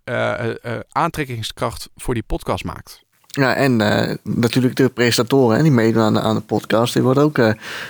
uh, 0.06 0.34
uh, 0.64 0.80
aantrekkingskracht 0.90 1.90
voor 1.96 2.14
die 2.14 2.24
podcast 2.24 2.64
maakt. 2.64 3.02
Ja, 3.28 3.56
en 3.56 3.76
natuurlijk 4.24 4.76
de 4.76 4.90
presentatoren 4.90 5.64
die 5.64 5.72
meedoen 5.72 6.02
aan 6.02 6.14
de, 6.14 6.22
aan 6.22 6.36
de 6.36 6.42
podcast, 6.42 6.94
die 6.94 7.02
worden 7.02 7.24
ook 7.24 7.38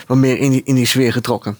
wat 0.08 0.18
meer 0.18 0.38
in 0.38 0.52
die, 0.52 0.62
in 0.64 0.76
die 0.76 0.86
sfeer 0.86 1.14
getrokken. 1.14 1.58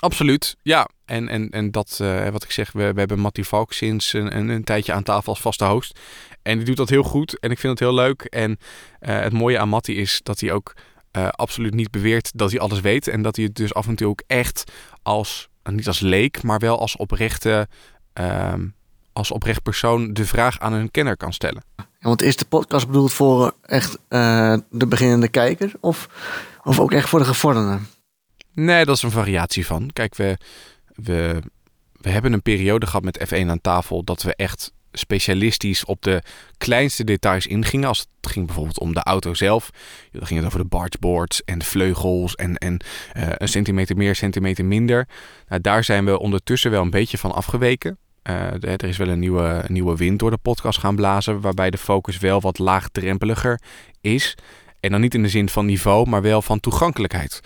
Absoluut, 0.00 0.56
ja. 0.62 0.88
En, 1.04 1.28
en, 1.28 1.50
en 1.50 1.70
dat, 1.70 1.98
uh, 2.02 2.28
wat 2.28 2.42
ik 2.42 2.50
zeg, 2.50 2.72
we, 2.72 2.92
we 2.92 2.98
hebben 2.98 3.18
Mattie 3.18 3.44
Valk 3.44 3.72
sinds 3.72 4.12
een, 4.12 4.36
een, 4.36 4.48
een, 4.48 4.64
tijdje 4.64 4.92
aan 4.92 5.02
tafel 5.02 5.32
als 5.32 5.40
vaste 5.40 5.64
host. 5.64 5.98
En 6.42 6.56
die 6.56 6.66
doet 6.66 6.76
dat 6.76 6.88
heel 6.88 7.02
goed 7.02 7.38
en 7.38 7.50
ik 7.50 7.58
vind 7.58 7.78
het 7.78 7.88
heel 7.88 7.98
leuk. 7.98 8.22
En 8.22 8.50
uh, 8.50 8.58
het 9.20 9.32
mooie 9.32 9.58
aan 9.58 9.68
Mattie 9.68 9.96
is 9.96 10.20
dat 10.22 10.40
hij 10.40 10.52
ook 10.52 10.72
uh, 11.16 11.28
absoluut 11.28 11.74
niet 11.74 11.90
beweert 11.90 12.30
dat 12.34 12.50
hij 12.50 12.60
alles 12.60 12.80
weet. 12.80 13.08
En 13.08 13.22
dat 13.22 13.36
hij 13.36 13.44
het 13.44 13.54
dus 13.54 13.74
af 13.74 13.86
en 13.86 13.94
toe 13.94 14.08
ook 14.08 14.22
echt 14.26 14.72
als, 15.02 15.48
niet 15.62 15.86
als 15.86 16.00
leek, 16.00 16.42
maar 16.42 16.58
wel 16.58 16.78
als 16.78 16.96
oprechte, 16.96 17.68
ehm, 18.12 18.66
als 19.12 19.30
oprecht 19.30 19.62
persoon 19.62 20.12
de 20.12 20.26
vraag 20.26 20.58
aan 20.58 20.72
een 20.72 20.90
kenner 20.90 21.16
kan 21.16 21.32
stellen. 21.32 21.64
Ja, 21.76 21.84
want 21.98 22.22
is 22.22 22.36
de 22.36 22.44
podcast 22.44 22.86
bedoeld 22.86 23.12
voor 23.12 23.52
echt 23.62 23.98
de 24.70 24.86
beginnende 24.88 25.28
kijker 25.28 25.72
of, 25.80 26.08
of 26.64 26.80
ook 26.80 26.92
echt 26.92 27.08
voor 27.08 27.18
de 27.18 27.24
gevorderden? 27.24 27.86
Nee, 28.64 28.84
dat 28.84 28.96
is 28.96 29.02
een 29.02 29.10
variatie 29.10 29.66
van. 29.66 29.90
Kijk, 29.92 30.14
we, 30.14 30.36
we, 30.94 31.42
we 31.92 32.08
hebben 32.08 32.32
een 32.32 32.42
periode 32.42 32.86
gehad 32.86 33.04
met 33.04 33.32
F1 33.34 33.46
aan 33.46 33.60
tafel 33.60 34.04
dat 34.04 34.22
we 34.22 34.34
echt 34.34 34.72
specialistisch 34.92 35.84
op 35.84 36.02
de 36.02 36.22
kleinste 36.58 37.04
details 37.04 37.46
ingingen. 37.46 37.88
Als 37.88 37.98
het 38.20 38.32
ging 38.32 38.46
bijvoorbeeld 38.46 38.80
om 38.80 38.94
de 38.94 39.02
auto 39.02 39.34
zelf. 39.34 39.70
Dan 40.12 40.26
ging 40.26 40.38
het 40.38 40.48
over 40.48 40.62
de 40.62 40.68
bargeboards 40.68 41.44
en 41.44 41.58
de 41.58 41.64
vleugels 41.64 42.34
en, 42.34 42.56
en 42.56 42.80
uh, 43.16 43.28
een 43.28 43.48
centimeter 43.48 43.96
meer, 43.96 44.14
centimeter 44.14 44.64
minder. 44.64 45.08
Nou, 45.48 45.60
daar 45.60 45.84
zijn 45.84 46.04
we 46.04 46.18
ondertussen 46.18 46.70
wel 46.70 46.82
een 46.82 46.90
beetje 46.90 47.18
van 47.18 47.32
afgeweken. 47.32 47.98
Uh, 48.22 48.62
er 48.62 48.84
is 48.84 48.96
wel 48.96 49.08
een 49.08 49.18
nieuwe, 49.18 49.64
nieuwe 49.66 49.96
wind 49.96 50.18
door 50.18 50.30
de 50.30 50.38
podcast 50.38 50.78
gaan 50.78 50.96
blazen, 50.96 51.40
waarbij 51.40 51.70
de 51.70 51.78
focus 51.78 52.18
wel 52.18 52.40
wat 52.40 52.58
laagdrempeliger 52.58 53.60
is. 54.00 54.36
En 54.80 54.90
dan 54.90 55.00
niet 55.00 55.14
in 55.14 55.22
de 55.22 55.28
zin 55.28 55.48
van 55.48 55.66
niveau, 55.66 56.08
maar 56.08 56.22
wel 56.22 56.42
van 56.42 56.60
toegankelijkheid. 56.60 57.40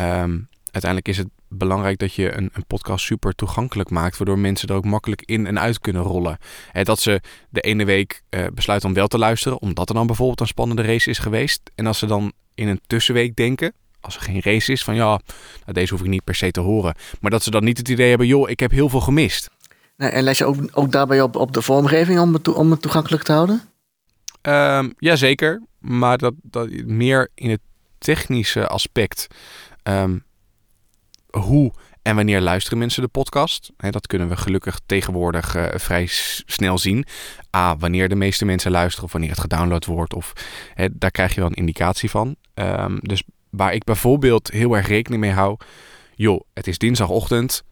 Um, 0.00 0.48
uiteindelijk 0.70 1.08
is 1.08 1.16
het 1.16 1.28
belangrijk 1.48 1.98
dat 1.98 2.14
je 2.14 2.36
een, 2.36 2.50
een, 2.52 2.66
podcast 2.66 3.04
super 3.04 3.34
toegankelijk 3.34 3.90
maakt, 3.90 4.18
waardoor 4.18 4.38
mensen 4.38 4.68
er 4.68 4.74
ook 4.74 4.84
makkelijk 4.84 5.22
in 5.22 5.46
en 5.46 5.58
uit 5.58 5.78
kunnen 5.78 6.02
rollen. 6.02 6.38
En 6.72 6.84
dat 6.84 7.00
ze 7.00 7.20
de 7.48 7.60
ene 7.60 7.84
week 7.84 8.22
uh, 8.30 8.46
besluiten 8.54 8.88
om 8.88 8.94
wel 8.94 9.08
te 9.08 9.18
luisteren, 9.18 9.60
omdat 9.60 9.88
er 9.88 9.94
dan 9.94 10.06
bijvoorbeeld 10.06 10.40
een 10.40 10.46
spannende 10.46 10.82
race 10.82 11.10
is 11.10 11.18
geweest. 11.18 11.70
En 11.74 11.86
als 11.86 11.98
ze 11.98 12.06
dan 12.06 12.32
in 12.54 12.68
een 12.68 12.80
tussenweek 12.86 13.36
denken, 13.36 13.72
als 14.00 14.16
er 14.16 14.22
geen 14.22 14.40
race 14.40 14.72
is, 14.72 14.84
van 14.84 14.94
ja, 14.94 15.04
nou, 15.04 15.72
deze 15.72 15.92
hoef 15.92 16.02
ik 16.02 16.08
niet 16.08 16.24
per 16.24 16.34
se 16.34 16.50
te 16.50 16.60
horen. 16.60 16.94
Maar 17.20 17.30
dat 17.30 17.42
ze 17.42 17.50
dan 17.50 17.64
niet 17.64 17.78
het 17.78 17.88
idee 17.88 18.08
hebben, 18.08 18.26
joh, 18.26 18.50
ik 18.50 18.60
heb 18.60 18.70
heel 18.70 18.88
veel 18.88 19.00
gemist. 19.00 19.50
Nee, 19.96 20.10
en 20.10 20.22
les 20.22 20.38
je 20.38 20.44
ook, 20.44 20.56
ook 20.72 20.92
daarbij 20.92 21.20
op, 21.20 21.36
op 21.36 21.52
de 21.52 21.62
vormgeving 21.62 22.20
om 22.20 22.32
het, 22.32 22.48
om 22.48 22.70
het 22.70 22.82
toegankelijk 22.82 23.22
te 23.22 23.32
houden? 23.32 23.62
Um, 24.42 24.94
Jazeker, 24.98 25.62
maar 25.78 26.18
dat, 26.18 26.34
dat 26.42 26.68
meer 26.84 27.30
in 27.34 27.50
het 27.50 27.60
technische 27.98 28.66
aspect. 28.66 29.26
Um, 29.82 30.24
hoe 31.28 31.72
en 32.02 32.14
wanneer 32.14 32.40
luisteren 32.40 32.78
mensen 32.78 33.02
de 33.02 33.08
podcast? 33.08 33.72
dat 33.76 34.06
kunnen 34.06 34.28
we 34.28 34.36
gelukkig 34.36 34.80
tegenwoordig 34.86 35.56
uh, 35.56 35.66
vrij 35.74 36.06
snel 36.46 36.78
zien. 36.78 37.04
A, 37.56 37.76
wanneer 37.76 38.08
de 38.08 38.14
meeste 38.14 38.44
mensen 38.44 38.70
luisteren 38.70 39.04
of 39.04 39.12
wanneer 39.12 39.30
het 39.30 39.40
gedownload 39.40 39.84
wordt. 39.84 40.14
Of, 40.14 40.32
daar 40.92 41.10
krijg 41.10 41.34
je 41.34 41.40
wel 41.40 41.48
een 41.48 41.54
indicatie 41.54 42.10
van. 42.10 42.36
Um, 42.54 42.98
dus 43.00 43.22
waar 43.50 43.74
ik 43.74 43.84
bijvoorbeeld 43.84 44.50
heel 44.50 44.76
erg 44.76 44.86
rekening 44.86 45.22
mee 45.22 45.32
hou. 45.32 45.56
Joh, 46.14 46.40
het 46.54 46.66
is 46.66 46.78
dinsdagochtend. 46.78 47.62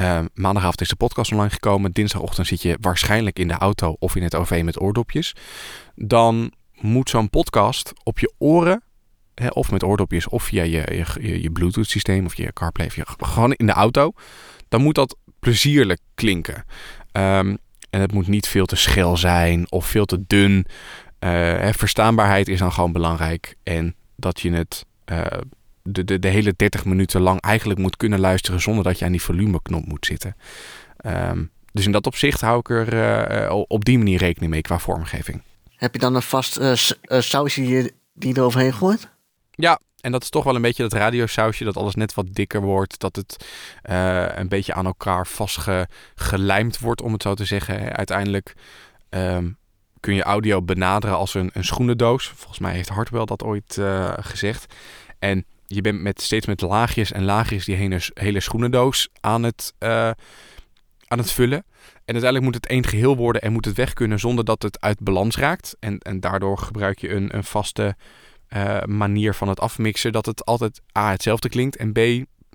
Uh, 0.00 0.20
maandagavond 0.34 0.80
is 0.80 0.88
de 0.88 0.96
podcast 0.96 1.32
online 1.32 1.50
gekomen. 1.50 1.92
Dinsdagochtend 1.92 2.46
zit 2.46 2.62
je 2.62 2.76
waarschijnlijk 2.80 3.38
in 3.38 3.48
de 3.48 3.54
auto 3.54 3.96
of 3.98 4.16
in 4.16 4.22
het 4.22 4.34
OV 4.34 4.60
met 4.64 4.80
oordopjes. 4.80 5.34
Dan 5.94 6.52
moet 6.74 7.10
zo'n 7.10 7.30
podcast 7.30 7.92
op 8.02 8.18
je 8.18 8.32
oren 8.38 8.82
Of 9.48 9.70
met 9.70 9.82
oordopjes 9.82 10.28
of 10.28 10.42
via 10.42 10.62
je, 10.62 11.04
je, 11.20 11.42
je 11.42 11.50
Bluetooth 11.50 11.88
systeem 11.88 12.24
of 12.24 12.34
je 12.34 12.52
CarPlay, 12.52 12.86
of 12.86 12.96
je, 12.96 13.04
gewoon 13.18 13.52
in 13.52 13.66
de 13.66 13.72
auto, 13.72 14.12
dan 14.68 14.82
moet 14.82 14.94
dat 14.94 15.16
plezierlijk 15.40 16.00
klinken. 16.14 16.64
Um, 17.12 17.58
en 17.90 18.00
het 18.00 18.12
moet 18.12 18.26
niet 18.26 18.48
veel 18.48 18.66
te 18.66 18.76
schel 18.76 19.16
zijn 19.16 19.70
of 19.70 19.86
veel 19.86 20.04
te 20.04 20.24
dun. 20.26 20.66
Uh, 21.20 21.68
verstaanbaarheid 21.72 22.48
is 22.48 22.58
dan 22.58 22.72
gewoon 22.72 22.92
belangrijk. 22.92 23.56
En 23.62 23.94
dat 24.16 24.40
je 24.40 24.50
het 24.50 24.84
uh, 25.12 25.24
de, 25.82 26.04
de, 26.04 26.18
de 26.18 26.28
hele 26.28 26.54
30 26.56 26.84
minuten 26.84 27.20
lang 27.20 27.40
eigenlijk 27.40 27.80
moet 27.80 27.96
kunnen 27.96 28.20
luisteren 28.20 28.60
zonder 28.60 28.84
dat 28.84 28.98
je 28.98 29.04
aan 29.04 29.10
die 29.10 29.22
volumeknop 29.22 29.86
moet 29.86 30.06
zitten. 30.06 30.36
Um, 31.06 31.50
dus 31.72 31.84
in 31.84 31.92
dat 31.92 32.06
opzicht 32.06 32.40
hou 32.40 32.58
ik 32.58 32.70
er 32.70 32.94
uh, 33.44 33.62
op 33.68 33.84
die 33.84 33.98
manier 33.98 34.18
rekening 34.18 34.52
mee 34.52 34.60
qua 34.60 34.78
vormgeving. 34.78 35.42
Heb 35.76 35.92
je 35.92 36.00
dan 36.00 36.14
een 36.14 36.22
vast 36.22 36.60
sausje 37.08 37.62
die 38.14 38.32
je 38.32 38.38
eroverheen 38.38 38.72
gooit? 38.72 39.08
Ja, 39.56 39.80
en 40.00 40.12
dat 40.12 40.22
is 40.22 40.30
toch 40.30 40.44
wel 40.44 40.54
een 40.54 40.62
beetje 40.62 40.82
dat 40.82 40.92
radiosausje, 40.92 41.64
dat 41.64 41.76
alles 41.76 41.94
net 41.94 42.14
wat 42.14 42.34
dikker 42.34 42.60
wordt. 42.60 43.00
Dat 43.00 43.16
het 43.16 43.46
uh, 43.90 44.26
een 44.34 44.48
beetje 44.48 44.74
aan 44.74 44.86
elkaar 44.86 45.26
vastgelijmd 45.26 46.78
wordt, 46.78 47.02
om 47.02 47.12
het 47.12 47.22
zo 47.22 47.34
te 47.34 47.44
zeggen. 47.44 47.96
Uiteindelijk 47.96 48.54
um, 49.10 49.56
kun 50.00 50.14
je 50.14 50.22
audio 50.22 50.62
benaderen 50.62 51.16
als 51.16 51.34
een, 51.34 51.50
een 51.52 51.64
schoenendoos. 51.64 52.28
Volgens 52.28 52.58
mij 52.58 52.72
heeft 52.72 52.88
Hartwell 52.88 53.24
dat 53.24 53.42
ooit 53.42 53.76
uh, 53.76 54.12
gezegd. 54.20 54.74
En 55.18 55.44
je 55.66 55.80
bent 55.80 56.00
met, 56.00 56.22
steeds 56.22 56.46
met 56.46 56.60
laagjes 56.60 57.12
en 57.12 57.24
laagjes 57.24 57.64
die 57.64 58.00
hele, 58.14 58.40
schoenendoos 58.40 59.08
aan 59.20 59.42
het, 59.42 59.74
uh, 59.78 60.10
aan 61.06 61.18
het 61.18 61.32
vullen. 61.32 61.64
En 62.04 62.14
uiteindelijk 62.14 62.44
moet 62.44 62.54
het 62.54 62.66
één 62.66 62.86
geheel 62.86 63.16
worden 63.16 63.42
en 63.42 63.52
moet 63.52 63.64
het 63.64 63.76
weg 63.76 63.92
kunnen 63.92 64.18
zonder 64.18 64.44
dat 64.44 64.62
het 64.62 64.80
uit 64.80 65.00
balans 65.00 65.36
raakt. 65.36 65.76
En, 65.80 65.98
en 65.98 66.20
daardoor 66.20 66.58
gebruik 66.58 66.98
je 66.98 67.10
een, 67.10 67.36
een 67.36 67.44
vaste 67.44 67.96
uh, 68.48 68.82
manier 68.82 69.34
van 69.34 69.48
het 69.48 69.60
afmixen 69.60 70.12
dat 70.12 70.26
het 70.26 70.44
altijd 70.44 70.80
A 70.98 71.10
hetzelfde 71.10 71.48
klinkt 71.48 71.76
en 71.76 71.92
B 71.92 71.98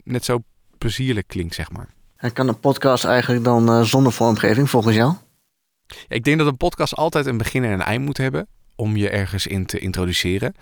net 0.04 0.26
zo 0.26 0.44
plezierlijk 0.78 1.28
klinkt, 1.28 1.56
zeg 1.56 1.72
maar. 1.72 1.90
En 2.16 2.34
kan 2.34 2.48
een 2.48 2.60
podcast 2.60 3.04
eigenlijk 3.04 3.44
dan 3.44 3.70
uh, 3.70 3.82
zonder 3.84 4.12
vormgeving 4.12 4.70
volgens 4.70 4.96
jou? 4.96 5.14
Ik 6.08 6.24
denk 6.24 6.38
dat 6.38 6.48
een 6.48 6.58
podcast 6.58 6.96
altijd 6.96 7.26
een 7.26 7.38
begin 7.38 7.64
en 7.64 7.72
een 7.72 7.82
eind 7.82 8.06
moet 8.06 8.18
hebben 8.18 8.48
om 8.76 8.96
je 8.98 9.10
ergens 9.10 9.48
in 9.48 9.66
te 9.66 9.80
introduceren. 9.80 10.56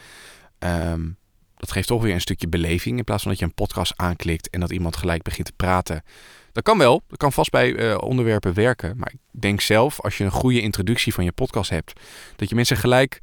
Um, 0.59 1.17
dat 1.55 1.71
geeft 1.71 1.87
toch 1.87 2.01
weer 2.01 2.13
een 2.13 2.21
stukje 2.21 2.47
beleving 2.47 2.97
in 2.97 3.03
plaats 3.03 3.21
van 3.21 3.31
dat 3.31 3.39
je 3.39 3.45
een 3.45 3.53
podcast 3.53 3.93
aanklikt 3.95 4.49
en 4.49 4.59
dat 4.59 4.71
iemand 4.71 4.95
gelijk 4.95 5.21
begint 5.21 5.45
te 5.45 5.53
praten. 5.55 6.03
Dat 6.51 6.63
kan 6.63 6.77
wel, 6.77 7.03
dat 7.07 7.17
kan 7.17 7.31
vast 7.31 7.51
bij 7.51 7.71
uh, 7.71 7.97
onderwerpen 7.99 8.53
werken. 8.53 8.97
Maar 8.97 9.11
ik 9.11 9.41
denk 9.41 9.61
zelf, 9.61 10.01
als 10.01 10.17
je 10.17 10.23
een 10.23 10.31
goede 10.31 10.61
introductie 10.61 11.13
van 11.13 11.23
je 11.23 11.31
podcast 11.31 11.69
hebt, 11.69 11.99
dat 12.35 12.49
je 12.49 12.55
mensen 12.55 12.77
gelijk 12.77 13.19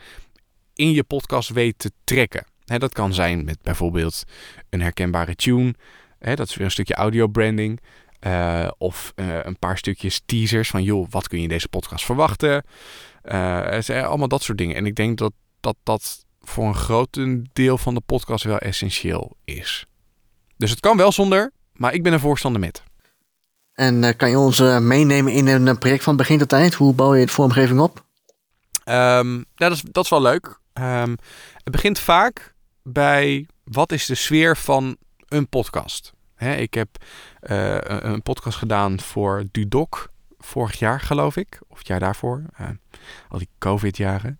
in 0.77 0.93
je 0.93 1.05
podcast 1.05 1.49
weet 1.49 1.79
te 1.79 1.91
trekken. 2.05 2.47
dat 2.65 2.93
kan 2.93 3.15
zijn 3.15 3.45
met 3.45 3.59
bijvoorbeeld 3.63 4.23
een 4.71 4.81
herkenbare 4.81 5.35
tune. 5.35 5.75
dat 6.19 6.49
is 6.49 6.55
weer 6.55 6.65
een 6.65 6.71
stukje 6.71 6.95
audio 6.95 7.27
branding. 7.27 7.81
Uh, 8.21 8.69
of 8.79 9.13
uh, 9.17 9.39
een 9.43 9.59
paar 9.59 9.79
stukjes 9.79 10.23
teasers 10.27 10.71
van 10.71 10.83
joh, 10.83 11.07
wat 11.11 11.29
kun 11.29 11.39
je 11.39 11.43
in 11.43 11.51
deze 11.51 11.69
podcast 11.69 12.05
verwachten. 12.05 12.65
Uh, 13.25 13.81
allemaal 13.89 14.29
dat 14.29 14.43
soort 14.43 14.59
dingen. 14.59 14.77
En 14.77 14.87
ik 14.87 14.95
denk 14.95 15.19
dat, 15.19 15.33
dat 15.61 15.77
dat 15.83 16.25
voor 16.41 16.67
een 16.67 16.75
groot 16.75 17.19
deel 17.53 17.79
van 17.79 17.95
de 17.95 18.01
podcast 18.07 18.45
wel 18.45 18.59
essentieel 18.59 19.37
is. 19.45 19.87
Dus 20.57 20.71
het 20.71 20.81
kan 20.81 20.97
wel 20.97 21.13
zonder, 21.13 21.53
maar 21.73 21.95
ik 21.95 22.03
ben 22.03 22.13
een 22.13 22.21
voorstander 22.21 22.61
met. 22.61 22.83
En 23.73 24.17
kan 24.17 24.31
je 24.31 24.39
ons 24.39 24.59
meenemen 24.81 25.33
in 25.33 25.47
een 25.47 25.79
project 25.79 26.03
van 26.03 26.17
begin 26.17 26.39
tot 26.39 26.53
eind? 26.53 26.75
Hoe 26.75 26.95
bouw 26.95 27.15
je 27.15 27.27
de 27.27 27.33
vormgeving 27.33 27.81
op? 27.81 28.05
Um, 28.89 29.45
dat, 29.55 29.73
is, 29.73 29.83
dat 29.83 30.05
is 30.05 30.11
wel 30.11 30.23
leuk. 30.23 30.61
Um, 30.81 31.17
het 31.63 31.73
begint 31.73 31.99
vaak 31.99 32.55
bij 32.83 33.47
wat 33.65 33.93
is 33.93 34.07
de 34.07 34.15
sfeer 34.15 34.57
van 34.57 34.97
een 35.29 35.49
podcast. 35.49 36.13
He, 36.35 36.55
ik 36.55 36.75
heb 36.75 36.89
uh, 37.43 37.79
een 37.83 38.23
podcast 38.23 38.59
gedaan 38.59 39.01
voor 39.01 39.45
Dudok 39.51 40.11
vorig 40.39 40.79
jaar, 40.79 41.01
geloof 41.01 41.37
ik. 41.37 41.61
Of 41.69 41.79
het 41.79 41.87
jaar 41.87 42.01
daarvoor. 42.01 42.43
Uh, 42.61 42.69
al 43.29 43.39
die 43.39 43.49
COVID-jaren. 43.59 44.39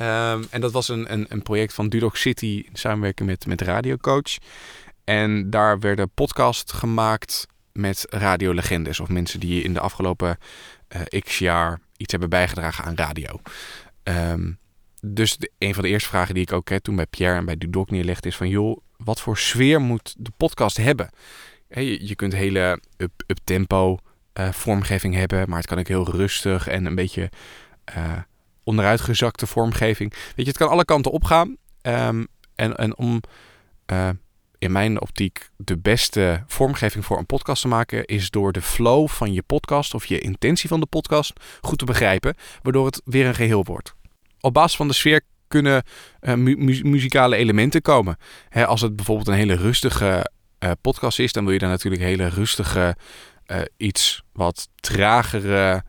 um, 0.00 0.46
en 0.54 0.60
dat 0.60 0.72
was 0.72 0.88
een, 0.88 1.12
een, 1.12 1.26
een, 1.28 1.42
project 1.42 1.74
van 1.74 1.88
Dudok 1.88 2.16
City 2.16 2.64
in 2.68 2.76
samenwerking 2.76 3.28
met, 3.28 3.46
met 3.46 3.60
Radiocoach. 3.60 4.36
En 5.04 5.50
daar 5.50 5.78
werden 5.78 6.10
podcasts 6.14 6.72
gemaakt 6.72 7.46
met 7.72 8.06
radiolegendes. 8.10 9.00
Of 9.00 9.08
mensen 9.08 9.40
die 9.40 9.62
in 9.62 9.72
de 9.72 9.80
afgelopen 9.80 10.38
uh, 11.12 11.20
x 11.20 11.38
jaar 11.38 11.80
iets 11.96 12.10
hebben 12.10 12.30
bijgedragen 12.30 12.84
aan 12.84 12.96
radio. 12.96 13.40
Um, 14.02 14.58
dus 15.04 15.38
een 15.58 15.74
van 15.74 15.82
de 15.82 15.88
eerste 15.88 16.08
vragen 16.08 16.34
die 16.34 16.42
ik 16.42 16.52
ook 16.52 16.68
hè, 16.68 16.80
toen 16.80 16.96
bij 16.96 17.06
Pierre 17.06 17.36
en 17.36 17.44
bij 17.44 17.56
Dudok 17.56 17.90
neerlegde 17.90 18.28
is 18.28 18.36
van... 18.36 18.48
joh, 18.48 18.80
wat 18.96 19.20
voor 19.20 19.38
sfeer 19.38 19.80
moet 19.80 20.14
de 20.18 20.30
podcast 20.36 20.76
hebben? 20.76 21.10
je, 21.68 22.06
je, 22.06 22.14
kunt 22.14 22.32
hele 22.32 22.80
up-tempo 23.26 23.92
up 23.92 24.00
uh, 24.40 24.52
vormgeving 24.52 25.14
hebben, 25.14 25.48
maar 25.48 25.58
het 25.58 25.66
kan 25.66 25.78
ook 25.78 25.88
heel 25.88 26.10
rustig 26.10 26.66
en 26.68 26.86
een 26.86 26.94
beetje 26.94 27.30
uh, 27.96 28.12
onderuitgezakte 28.64 29.46
vormgeving. 29.46 30.10
Weet 30.10 30.32
je, 30.34 30.44
het 30.44 30.56
kan 30.56 30.68
alle 30.68 30.84
kanten 30.84 31.12
opgaan. 31.12 31.56
Um, 31.82 32.26
en, 32.54 32.76
en 32.76 32.96
om 32.96 33.20
uh, 33.92 34.08
in 34.58 34.72
mijn 34.72 35.00
optiek 35.00 35.48
de 35.56 35.78
beste 35.78 36.44
vormgeving 36.46 37.04
voor 37.04 37.18
een 37.18 37.26
podcast 37.26 37.62
te 37.62 37.68
maken, 37.68 38.04
is 38.04 38.30
door 38.30 38.52
de 38.52 38.62
flow 38.62 39.08
van 39.08 39.32
je 39.32 39.42
podcast 39.42 39.94
of 39.94 40.06
je 40.06 40.18
intentie 40.18 40.68
van 40.68 40.80
de 40.80 40.86
podcast 40.86 41.32
goed 41.60 41.78
te 41.78 41.84
begrijpen, 41.84 42.34
waardoor 42.62 42.86
het 42.86 43.02
weer 43.04 43.26
een 43.26 43.34
geheel 43.34 43.64
wordt 43.64 43.94
op 44.44 44.54
basis 44.54 44.76
van 44.76 44.88
de 44.88 44.94
sfeer 44.94 45.20
kunnen 45.48 45.82
mu 46.20 46.82
muzikale 46.82 47.36
elementen 47.36 47.82
komen. 47.82 48.16
Hè, 48.48 48.66
als 48.66 48.80
het 48.80 48.96
bijvoorbeeld 48.96 49.28
een 49.28 49.34
hele 49.34 49.56
rustige 49.56 50.30
uh, 50.64 50.70
podcast 50.80 51.18
is, 51.18 51.32
dan 51.32 51.44
wil 51.44 51.52
je 51.52 51.58
dan 51.58 51.68
natuurlijk 51.68 52.02
hele 52.02 52.28
rustige, 52.28 52.96
uh, 53.46 53.60
iets 53.76 54.22
wat 54.32 54.68
tragere 54.74 55.82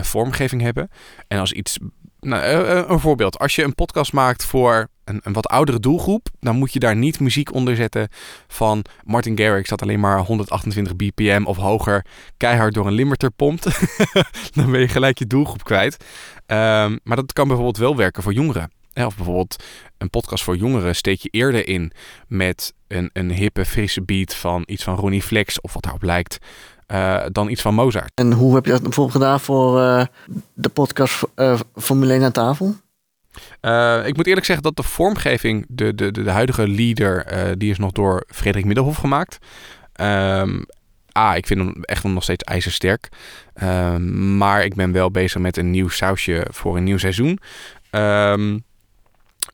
vormgeving 0.00 0.62
hebben. 0.62 0.88
En 1.28 1.38
als 1.38 1.52
iets 1.52 1.78
nou, 2.20 2.44
een 2.88 3.00
voorbeeld. 3.00 3.38
Als 3.38 3.54
je 3.54 3.62
een 3.62 3.74
podcast 3.74 4.12
maakt 4.12 4.44
voor 4.44 4.88
een, 5.04 5.20
wat 5.32 5.46
oudere 5.46 5.80
doelgroep, 5.80 6.28
dan 6.40 6.56
moet 6.56 6.72
je 6.72 6.78
daar 6.78 6.96
niet 6.96 7.20
muziek 7.20 7.54
onder 7.54 7.76
zetten 7.76 8.08
van 8.46 8.84
Martin 9.04 9.38
Garrix 9.38 9.68
dat 9.68 9.82
alleen 9.82 10.00
maar 10.00 10.18
128 10.18 10.96
bpm 10.96 11.42
of 11.44 11.56
hoger 11.56 12.04
keihard 12.36 12.74
door 12.74 12.86
een 12.86 12.92
limiter 12.92 13.30
pompt. 13.30 13.64
dan 14.54 14.70
ben 14.70 14.80
je 14.80 14.88
gelijk 14.88 15.18
je 15.18 15.26
doelgroep 15.26 15.64
kwijt. 15.64 15.96
Um, 16.46 17.00
maar 17.02 17.16
dat 17.16 17.32
kan 17.32 17.46
bijvoorbeeld 17.46 17.76
wel 17.76 17.96
werken 17.96 18.22
voor 18.22 18.32
jongeren. 18.32 18.70
Of 18.94 19.16
bijvoorbeeld 19.16 19.64
een 19.98 20.10
podcast 20.10 20.44
voor 20.44 20.56
jongeren 20.56 20.96
steek 20.96 21.20
je 21.20 21.28
eerder 21.28 21.68
in 21.68 21.92
met 22.28 22.74
een, 22.88 23.10
een 23.12 23.30
hippe, 23.30 23.64
frisse 23.64 24.02
beat 24.02 24.34
van 24.34 24.62
iets 24.66 24.84
van 24.84 24.96
Ronnie 24.96 25.22
Flex 25.22 25.60
of 25.60 25.72
wat 25.72 25.82
daarop 25.82 26.02
lijkt. 26.02 26.38
Dan 27.32 27.48
iets 27.48 27.62
van 27.62 27.74
Mozart. 27.74 28.10
En 28.14 28.32
hoe 28.32 28.54
heb 28.54 28.64
je 28.64 28.70
dat 28.70 28.82
bijvoorbeeld 28.82 29.16
gedaan 29.16 29.40
voor 29.40 29.72
de 30.54 30.68
podcast 30.68 31.22
Formule 31.74 32.12
1 32.12 32.22
aan 32.22 32.32
tafel? 32.32 32.74
ik 34.04 34.16
moet 34.16 34.26
eerlijk 34.26 34.46
zeggen 34.46 34.64
dat 34.64 34.76
de 34.76 34.82
vormgeving, 34.82 35.66
de, 35.68 35.94
de, 35.94 36.10
de, 36.10 36.30
huidige 36.30 36.68
leader, 36.68 37.26
die 37.58 37.70
is 37.70 37.78
nog 37.78 37.92
door 37.92 38.24
Frederik 38.28 38.64
Middelhof 38.64 38.96
gemaakt. 38.96 39.38
Um, 40.00 40.66
A, 41.18 41.34
ik 41.34 41.46
vind 41.46 41.60
hem 41.60 41.82
echt 41.82 42.04
nog 42.04 42.22
steeds 42.22 42.44
ijzersterk. 42.44 43.08
Um, 43.62 44.36
maar 44.36 44.64
ik 44.64 44.74
ben 44.74 44.92
wel 44.92 45.10
bezig 45.10 45.40
met 45.40 45.56
een 45.56 45.70
nieuw 45.70 45.88
sausje 45.88 46.46
voor 46.50 46.76
een 46.76 46.84
nieuw 46.84 46.98
seizoen. 46.98 47.38
Um, 47.90 48.64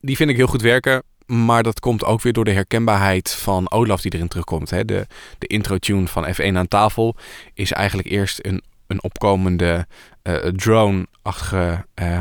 die 0.01 0.17
vind 0.17 0.31
ik 0.31 0.37
heel 0.37 0.47
goed 0.47 0.63
werken. 0.63 1.03
Maar 1.27 1.63
dat 1.63 1.81
komt 1.81 2.05
ook 2.05 2.23
weer 2.23 2.33
door 2.33 2.45
de 2.45 2.53
herkenbaarheid 2.53 3.31
van 3.31 3.71
Olaf 3.71 4.01
die 4.01 4.15
erin 4.15 4.29
terugkomt. 4.29 4.71
Hè. 4.71 4.85
De, 4.85 5.07
de 5.39 5.47
intro-tune 5.47 6.07
van 6.07 6.35
F1 6.35 6.57
aan 6.57 6.69
tafel 6.69 7.17
is 7.55 7.73
eigenlijk 7.73 8.09
eerst 8.09 8.39
een, 8.43 8.63
een 8.87 9.03
opkomende 9.03 9.87
uh, 10.23 10.35
drone-achtige 10.37 11.85
uh, 12.03 12.21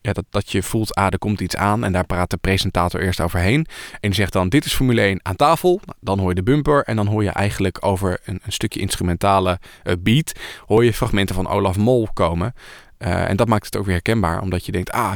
ja, 0.00 0.12
dat, 0.12 0.24
dat 0.30 0.50
je 0.50 0.62
voelt, 0.62 0.94
ah, 0.94 1.06
er 1.06 1.18
komt 1.18 1.40
iets 1.40 1.56
aan. 1.56 1.84
En 1.84 1.92
daar 1.92 2.06
praat 2.06 2.30
de 2.30 2.36
presentator 2.36 3.00
eerst 3.00 3.20
overheen. 3.20 3.66
En 3.92 3.98
die 4.00 4.14
zegt 4.14 4.32
dan, 4.32 4.48
dit 4.48 4.64
is 4.64 4.74
Formule 4.74 5.00
1 5.00 5.20
aan 5.22 5.36
tafel. 5.36 5.80
Dan 6.00 6.18
hoor 6.18 6.28
je 6.28 6.34
de 6.34 6.42
bumper. 6.42 6.82
En 6.82 6.96
dan 6.96 7.06
hoor 7.06 7.22
je 7.22 7.30
eigenlijk 7.30 7.86
over 7.86 8.20
een, 8.24 8.40
een 8.44 8.52
stukje 8.52 8.80
instrumentale 8.80 9.58
uh, 9.84 9.94
beat... 9.98 10.32
hoor 10.66 10.84
je 10.84 10.92
fragmenten 10.92 11.34
van 11.34 11.48
Olaf 11.48 11.76
Mol 11.76 12.08
komen. 12.12 12.54
En 12.98 13.36
dat 13.36 13.48
maakt 13.48 13.64
het 13.64 13.76
ook 13.76 13.84
weer 13.84 13.94
herkenbaar. 13.94 14.40
Omdat 14.40 14.66
je 14.66 14.72
denkt, 14.72 14.90
ah, 14.90 15.12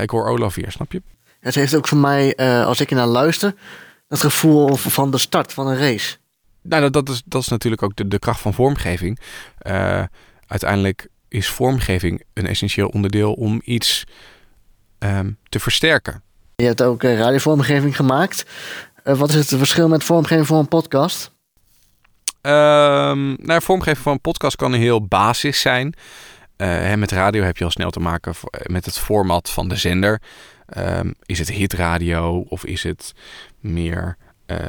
ik 0.00 0.10
hoor 0.10 0.28
Olaf 0.28 0.54
weer, 0.54 0.70
snap 0.72 0.92
je? 0.92 1.02
Het 1.40 1.54
heeft 1.54 1.74
ook 1.74 1.88
voor 1.88 1.98
mij, 1.98 2.36
als 2.64 2.80
ik 2.80 2.90
er 2.90 2.96
naar 2.96 3.06
luister... 3.06 3.54
het 4.08 4.20
gevoel 4.20 4.74
van 4.74 5.10
de 5.10 5.18
start 5.18 5.52
van 5.52 5.66
een 5.66 5.78
race. 5.78 6.16
Nou, 6.62 6.82
dat, 6.82 6.92
dat, 6.92 7.08
is, 7.08 7.22
dat 7.24 7.42
is 7.42 7.48
natuurlijk 7.48 7.82
ook 7.82 7.96
de, 7.96 8.08
de 8.08 8.18
kracht 8.18 8.40
van 8.40 8.54
vormgeving. 8.54 9.18
uiteindelijk 10.46 11.08
is 11.28 11.48
vormgeving 11.48 12.22
een 12.32 12.46
essentieel 12.46 12.88
onderdeel 12.88 13.32
om 13.32 13.60
iets 13.64 14.04
um, 14.98 15.38
te 15.48 15.60
versterken. 15.60 16.22
Je 16.56 16.64
hebt 16.64 16.82
ook 16.82 17.02
uh, 17.02 17.18
radiovormgeving 17.18 17.96
gemaakt. 17.96 18.44
Uh, 19.04 19.18
wat 19.18 19.28
is 19.28 19.34
het 19.34 19.58
verschil 19.58 19.88
met 19.88 20.04
vormgeving 20.04 20.46
voor 20.46 20.58
een 20.58 20.68
podcast? 20.68 21.32
Um, 22.42 23.36
nou, 23.40 23.62
vormgeving 23.62 24.02
voor 24.02 24.12
een 24.12 24.20
podcast 24.20 24.56
kan 24.56 24.72
een 24.72 24.80
heel 24.80 25.06
basis 25.06 25.60
zijn. 25.60 25.94
Hè, 26.56 26.96
met 26.96 27.10
radio 27.10 27.42
heb 27.42 27.56
je 27.56 27.64
al 27.64 27.70
snel 27.70 27.90
te 27.90 28.00
maken 28.00 28.34
met 28.62 28.84
het 28.84 28.98
format 28.98 29.50
van 29.50 29.68
de 29.68 29.76
zender. 29.76 30.20
Um, 30.76 31.14
is 31.26 31.38
het 31.38 31.50
hitradio 31.50 32.44
of 32.48 32.64
is 32.64 32.82
het 32.82 33.12
meer 33.60 34.16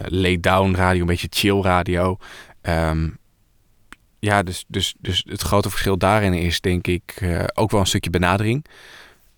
lay-down 0.05 0.75
radio, 0.75 1.01
een 1.01 1.07
beetje 1.07 1.27
chill 1.29 1.61
radio? 1.61 2.17
Um, 2.61 3.19
ja, 4.21 4.43
dus, 4.43 4.65
dus, 4.67 4.95
dus 4.99 5.25
het 5.29 5.41
grote 5.41 5.69
verschil 5.69 5.97
daarin 5.97 6.33
is 6.33 6.61
denk 6.61 6.87
ik 6.87 7.19
uh, 7.21 7.43
ook 7.53 7.71
wel 7.71 7.79
een 7.79 7.85
stukje 7.85 8.09
benadering. 8.09 8.65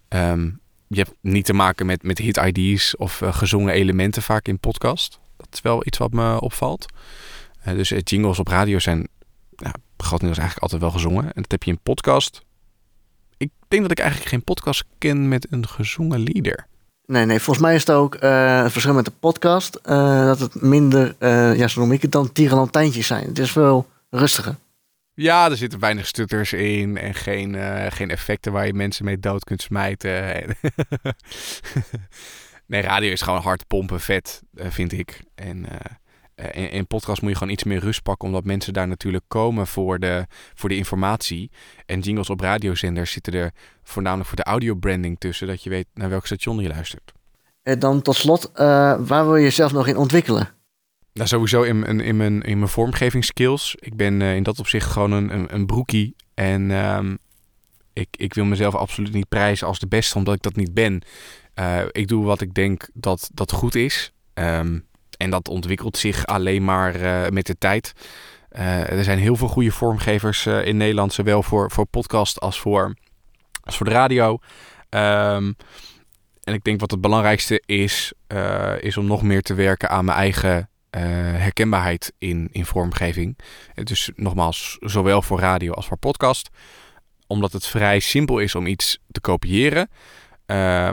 Um, 0.10 0.60
je 0.88 0.98
hebt 0.98 1.14
niet 1.22 1.46
te 1.46 1.54
maken 1.54 1.86
met, 1.86 2.04
met 2.04 2.18
hit 2.18 2.38
ID's 2.38 2.96
of 2.98 3.22
uh, 3.22 3.34
gezongen 3.34 3.74
elementen 3.74 4.22
vaak 4.22 4.48
in 4.48 4.60
podcast. 4.60 5.20
Dat 5.38 5.48
is 5.52 5.62
wel 5.62 5.86
iets 5.86 5.98
wat 5.98 6.12
me 6.12 6.42
opvalt. 6.42 6.86
Uh, 7.68 7.74
dus 7.74 7.94
jingles 8.04 8.40
op 8.40 8.48
radio 8.48 8.80
zijn 8.80 9.08
nou, 9.56 9.76
grotendeels 9.98 10.38
eigenlijk 10.38 10.72
altijd 10.72 10.82
wel 10.82 10.92
gezongen. 10.92 11.24
En 11.24 11.42
dat 11.42 11.52
heb 11.52 11.64
je 11.64 11.72
in 11.72 11.80
podcast. 11.84 12.42
Ik 13.44 13.52
denk 13.68 13.82
dat 13.82 13.92
ik 13.92 14.00
eigenlijk 14.00 14.30
geen 14.30 14.44
podcast 14.44 14.84
ken 14.98 15.28
met 15.28 15.48
een 15.50 15.68
gezongen 15.68 16.20
lieder. 16.20 16.68
Nee, 17.06 17.26
nee, 17.26 17.40
volgens 17.40 17.66
mij 17.66 17.76
is 17.76 17.88
het 17.88 17.96
ook 17.96 18.14
het 18.20 18.72
verschil 18.72 18.94
met 18.94 19.06
de 19.06 19.12
podcast. 19.20 19.80
dat 19.84 20.40
het 20.40 20.62
minder, 20.62 21.16
ja, 21.58 21.68
zo 21.68 21.80
noem 21.80 21.92
ik 21.92 22.02
het 22.02 22.12
dan, 22.12 22.32
tierenlantijntjes 22.32 23.08
zijn. 23.08 23.28
Het 23.28 23.40
is 23.40 23.52
veel 23.52 23.88
rustiger. 24.10 24.56
Ja, 25.16 25.50
er 25.50 25.58
zitten 25.58 25.80
weinig 25.80 26.08
stutters 26.08 26.54
in 26.54 26.98
en 26.98 27.14
geen, 27.14 27.54
uh, 27.54 27.86
geen 27.90 28.10
effecten 28.10 28.52
waar 28.52 28.66
je 28.66 28.74
mensen 28.74 29.06
mee 29.06 29.20
dood 29.20 29.44
kunt 29.44 29.62
smijten. 29.62 30.12
nee, 32.68 32.82
radio 32.82 33.12
is 33.12 33.22
gewoon 33.22 33.42
hard 33.42 33.68
pompen, 33.68 34.00
vet, 34.00 34.42
uh, 34.56 34.66
vind 34.70 34.92
ik. 34.92 35.22
En 35.36 35.58
uh, 35.58 35.76
in, 36.36 36.72
in 36.72 36.88
podcast 36.88 37.22
moet 37.22 37.32
je 37.32 37.38
gewoon 37.38 37.54
iets 37.54 37.64
meer 37.64 37.80
rust 37.80 38.04
pakken, 38.04 38.28
omdat 38.28 38.44
mensen 38.44 38.74
daar 38.74 38.88
natuurlijk 38.88 39.24
komen 39.28 39.68
voor 39.68 40.00
de, 40.00 40.26
voor 40.54 40.70
de 40.70 40.76
informatie. 40.76 41.52
En 41.86 42.00
jingles 42.00 42.30
op 42.30 42.40
radiozenders 42.40 43.12
zitten 43.12 43.34
er 43.34 43.52
voornamelijk 43.84 44.28
voor 44.28 44.38
de 44.38 44.44
audiobranding 44.44 45.20
tussen, 45.20 45.48
dat 45.48 45.64
je 45.64 45.70
weet 45.70 45.88
naar 45.94 46.10
welk 46.10 46.26
station 46.26 46.60
je 46.60 46.68
luistert. 46.68 47.12
En 47.64 47.80
dan 47.80 48.02
tot 48.02 48.16
slot, 48.16 48.52
waar 48.54 49.26
wil 49.26 49.36
je 49.36 49.44
jezelf 49.44 49.72
nog 49.72 49.88
in 49.88 49.98
ontwikkelen? 49.98 50.50
Nou, 51.14 51.28
sowieso 51.28 51.62
in, 51.62 51.84
in, 51.84 52.00
in, 52.00 52.18
mijn, 52.18 52.42
in 52.42 52.58
mijn 52.58 52.70
vormgevingsskills. 52.70 53.76
Ik 53.80 53.96
ben 53.96 54.20
uh, 54.20 54.36
in 54.36 54.44
dat 54.44 54.60
opzicht 54.60 54.92
gewoon 54.92 55.12
een, 55.12 55.34
een, 55.34 55.54
een 55.54 55.66
broekie. 55.66 56.16
En 56.34 56.72
um, 56.72 57.18
ik, 57.94 58.08
ik 58.12 58.34
wil 58.34 58.46
mezelf 58.46 58.76
absoluut 58.76 59.14
niet 59.14 59.30
prijzen 59.30 59.68
als 59.68 59.80
de 59.80 59.88
beste, 59.88 60.18
omdat 60.18 60.34
ik 60.34 60.42
dat 60.42 60.56
niet 60.56 60.74
ben. 60.74 61.02
Uh, 61.60 61.82
ik 61.92 62.08
doe 62.08 62.26
wat 62.26 62.42
ik 62.42 62.54
denk 62.54 62.90
dat, 62.94 63.30
dat 63.34 63.52
goed 63.52 63.76
is. 63.76 64.14
Um, 64.34 64.86
en 65.24 65.30
dat 65.30 65.48
ontwikkelt 65.48 65.98
zich 65.98 66.26
alleen 66.26 66.64
maar 66.64 67.02
uh, 67.02 67.28
met 67.30 67.46
de 67.46 67.58
tijd. 67.58 67.94
er 68.50 69.04
zijn 69.04 69.20
heel 69.20 69.36
veel 69.36 69.48
goede 69.48 69.72
vormgevers 69.72 70.46
in 70.46 70.78
Nederland, 70.78 71.14
zowel 71.14 71.44
voor, 71.44 71.72
voor 71.72 71.86
podcast 71.86 72.40
als 72.40 72.60
voor, 72.60 72.94
als 73.64 73.78
voor 73.78 73.86
de 73.86 73.92
radio. 73.92 74.40
Um, 74.90 75.56
en 76.44 76.54
ik 76.54 76.64
denk 76.64 76.80
wat 76.80 76.92
het 76.92 77.02
belangrijkste 77.02 77.64
is, 77.66 78.14
is 78.80 78.98
om 78.98 79.06
nog 79.06 79.22
meer 79.22 79.42
te 79.42 79.54
werken 79.54 79.90
aan 79.90 80.06
mijn 80.06 80.18
eigen 80.18 80.70
herkenbaarheid 81.38 82.14
in, 82.18 82.50
in 82.52 82.66
vormgeving. 82.66 83.38
Dus 83.84 84.10
nogmaals, 84.16 84.78
zowel 84.80 85.22
voor 85.22 85.40
radio 85.40 85.72
als 85.72 85.88
voor 85.88 85.98
podcast. 85.98 86.50
Omdat 87.28 87.52
het 87.52 87.66
vrij 87.66 88.00
simpel 88.00 88.40
is 88.40 88.56
om 88.56 88.68
iets 88.68 89.00
te 89.12 89.22
kopiëren. 89.22 89.90